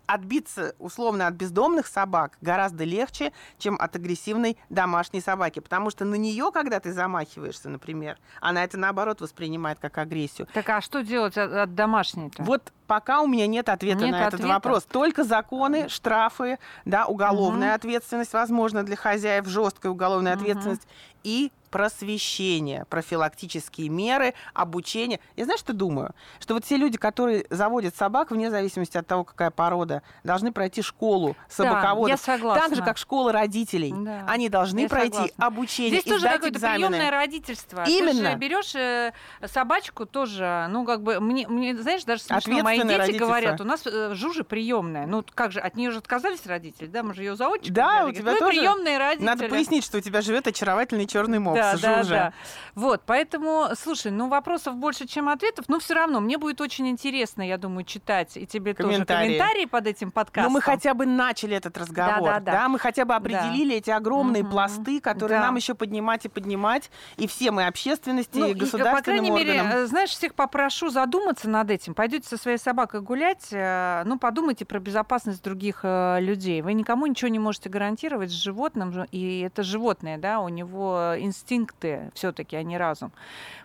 отбиться 0.06 0.74
условно 0.78 1.26
от 1.26 1.34
бездомных 1.34 1.86
собак 1.86 2.38
гораздо 2.40 2.84
легче, 2.84 3.32
чем 3.58 3.76
от 3.80 3.96
агрессивной 3.96 4.56
домашней 4.68 5.20
собаки. 5.20 5.60
Потому 5.60 5.90
что 5.90 6.04
на 6.04 6.14
нее, 6.14 6.50
когда 6.52 6.80
ты 6.80 6.92
замахиваешься, 6.92 7.68
например, 7.68 8.18
она 8.40 8.64
это 8.64 8.78
наоборот 8.78 9.20
воспринимает 9.20 9.78
как 9.78 9.98
агрессию. 9.98 10.48
Так 10.52 10.68
а 10.70 10.80
что 10.80 11.02
делать 11.02 11.36
от, 11.36 11.52
от 11.52 11.74
домашней-то? 11.74 12.42
Вот 12.42 12.72
пока 12.86 13.20
у 13.20 13.26
меня 13.26 13.46
нет 13.46 13.68
ответа 13.68 14.04
Нет 14.04 14.12
на 14.12 14.20
этот 14.22 14.34
ответа? 14.34 14.48
вопрос. 14.54 14.84
Только 14.84 15.24
законы, 15.24 15.88
штрафы, 15.88 16.58
да, 16.84 17.06
уголовная 17.06 17.74
ответственность, 17.74 18.32
возможно, 18.32 18.82
для 18.82 18.96
хозяев, 18.96 19.46
жесткая 19.46 19.92
уголовная 19.92 20.34
Мгм. 20.34 20.40
ответственность 20.42 20.86
и 21.24 21.50
просвещение, 21.76 22.86
профилактические 22.88 23.90
меры, 23.90 24.32
обучение. 24.54 25.20
Я 25.36 25.44
знаешь, 25.44 25.60
что 25.60 25.74
думаю? 25.74 26.12
Что 26.40 26.54
вот 26.54 26.64
все 26.64 26.78
люди, 26.78 26.96
которые 26.96 27.44
заводят 27.50 27.94
собак, 27.94 28.30
вне 28.30 28.50
зависимости 28.50 28.96
от 28.96 29.06
того, 29.06 29.24
какая 29.24 29.50
порода, 29.50 30.02
должны 30.24 30.52
пройти 30.52 30.80
школу 30.80 31.36
собаководов. 31.50 32.08
я 32.08 32.16
согласна. 32.16 32.62
Так 32.68 32.76
же, 32.76 32.82
как 32.82 32.96
школа 32.96 33.30
родителей. 33.30 33.92
Да, 33.94 34.24
Они 34.26 34.48
должны 34.48 34.80
я 34.80 34.88
пройти 34.88 35.12
согласна. 35.16 35.46
обучение 35.46 36.00
Здесь 36.00 36.12
тоже 36.14 36.26
какое-то 36.26 36.56
экзамены. 36.56 36.88
приемное 36.88 37.10
родительство. 37.10 37.84
Ты 37.84 37.98
Именно. 37.98 38.30
же 38.30 38.36
берешь 38.36 38.74
э, 38.74 39.12
собачку 39.44 40.06
тоже, 40.06 40.66
ну 40.70 40.86
как 40.86 41.02
бы 41.02 41.20
мне, 41.20 41.46
мне 41.46 41.76
знаешь, 41.76 42.04
даже 42.04 42.22
смешно. 42.22 42.62
Мои 42.62 42.80
дети 42.82 43.18
говорят, 43.18 43.60
у 43.60 43.64
нас 43.64 43.82
э, 43.84 44.14
Жужа 44.14 44.44
приемная. 44.44 45.06
Ну 45.06 45.22
как 45.34 45.52
же, 45.52 45.60
от 45.60 45.76
нее 45.76 45.90
же 45.90 45.98
отказались 45.98 46.46
родители, 46.46 46.86
да? 46.86 47.02
Мы 47.02 47.12
же 47.14 47.22
ее 47.22 47.36
за 47.36 47.48
отчим 47.48 47.74
Да, 47.74 48.04
взяли. 48.06 48.08
у 48.08 48.12
тебя 48.12 48.22
Говорят, 48.22 48.40
«Ну, 48.40 48.46
тоже 48.46 48.58
приемные 48.60 48.98
родители. 48.98 49.26
Надо 49.26 49.48
пояснить, 49.48 49.84
что 49.84 49.98
у 49.98 50.00
тебя 50.00 50.22
живет 50.22 50.46
очаровательный 50.46 51.06
черный 51.06 51.38
мопс, 51.38 51.60
Да, 51.60 51.65
да, 51.80 52.02
Жужа. 52.02 52.14
да. 52.14 52.32
Вот, 52.74 53.02
поэтому, 53.06 53.68
слушай, 53.78 54.10
ну 54.12 54.28
вопросов 54.28 54.76
больше, 54.76 55.06
чем 55.06 55.28
ответов, 55.28 55.64
но 55.68 55.78
все 55.78 55.94
равно 55.94 56.20
мне 56.20 56.38
будет 56.38 56.60
очень 56.60 56.88
интересно, 56.88 57.42
я 57.42 57.58
думаю, 57.58 57.84
читать 57.84 58.36
и 58.36 58.46
тебе 58.46 58.74
тоже 58.74 58.90
Комментарии. 58.92 59.26
комментарии 59.38 59.64
под 59.64 59.86
этим 59.86 60.10
подкастом. 60.10 60.52
Но 60.52 60.58
мы 60.58 60.60
хотя 60.60 60.94
бы 60.94 61.06
начали 61.06 61.56
этот 61.56 61.76
разговор, 61.78 62.28
Да, 62.28 62.40
да, 62.40 62.52
да. 62.52 62.68
мы 62.68 62.78
хотя 62.78 63.04
бы 63.04 63.14
определили 63.14 63.76
эти 63.76 63.90
огромные 63.90 64.42
Мгм. 64.42 64.52
пласты, 64.52 65.00
которые 65.00 65.40
Да. 65.40 65.46
нам 65.46 65.56
еще 65.56 65.74
поднимать 65.74 66.24
и 66.24 66.28
поднимать, 66.28 66.90
и 67.16 67.26
все 67.26 67.50
мы 67.50 67.66
общественности, 67.66 68.38
Ну, 68.38 68.46
и 68.48 68.50
и, 68.50 68.54
государственным 68.54 68.96
по 68.96 69.02
крайней 69.04 69.30
мере, 69.30 69.60
органам. 69.60 69.78
э, 69.78 69.86
знаешь, 69.86 70.10
всех 70.10 70.34
попрошу 70.34 70.90
задуматься 70.90 71.48
над 71.48 71.70
этим. 71.70 71.94
Пойдете 71.94 72.28
со 72.28 72.36
своей 72.36 72.58
собакой 72.58 73.00
гулять, 73.00 73.48
э, 73.52 74.02
ну, 74.04 74.18
подумайте 74.18 74.64
про 74.64 74.78
безопасность 74.80 75.42
других 75.42 75.80
э, 75.82 76.18
людей. 76.20 76.62
Вы 76.62 76.74
никому 76.74 77.06
ничего 77.06 77.28
не 77.28 77.38
можете 77.38 77.68
гарантировать 77.68 78.30
с 78.30 78.34
животным, 78.34 78.92
и 79.10 79.40
это 79.40 79.62
животное, 79.62 80.18
да, 80.18 80.40
у 80.40 80.48
него 80.48 81.14
инстинкты 81.56 82.10
все-таки, 82.14 82.56
а 82.56 82.62
не 82.62 82.78
разум. 82.78 83.12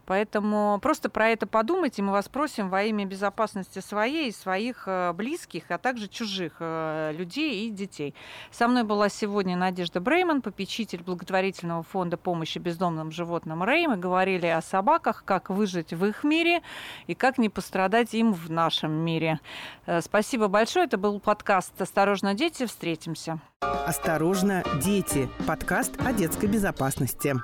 Поэтому 0.06 0.80
просто 0.82 1.10
про 1.10 1.30
это 1.30 1.48
подумайте, 1.48 2.02
мы 2.02 2.12
вас 2.12 2.28
просим 2.28 2.70
во 2.70 2.84
имя 2.84 3.06
безопасности 3.06 3.80
своей 3.80 4.32
своих 4.34 4.84
э, 4.88 5.14
близких, 5.14 5.64
а 5.70 5.78
также 5.78 6.08
чужих 6.08 6.54
э, 6.60 7.14
людей 7.16 7.68
и 7.68 7.70
детей. 7.70 8.16
Со 8.52 8.68
мной 8.68 8.84
была 8.84 9.10
сегодня 9.10 9.56
Надежда 9.56 10.02
Брейман, 10.02 10.42
попечитель 10.42 11.04
благотворительного 11.04 11.84
фонда 11.84 12.18
помощи 12.18 12.58
бездомным 12.58 13.12
животным 13.12 13.64
Рэй. 13.64 13.88
Мы 13.88 13.98
говорили 13.98 14.48
о 14.48 14.62
собаках, 14.62 15.24
как 15.24 15.50
выжить 15.50 15.94
в 15.94 16.06
их 16.06 16.24
мире 16.24 16.62
и 17.08 17.16
как 17.16 17.38
не 17.38 17.50
пострадать 17.50 18.14
им 18.14 18.34
в 18.34 18.50
нашем 18.50 18.92
мире. 18.92 19.40
Э, 19.86 20.02
Спасибо 20.02 20.48
большое. 20.48 20.86
Это 20.86 20.98
был 20.98 21.20
подкаст 21.20 21.80
«Осторожно, 21.82 22.34
дети». 22.34 22.66
Встретимся. 22.66 23.40
Осторожно, 23.62 24.64
дети. 24.84 25.30
Подкаст 25.48 25.94
о 26.06 26.12
детской 26.12 26.48
безопасности. 26.48 27.36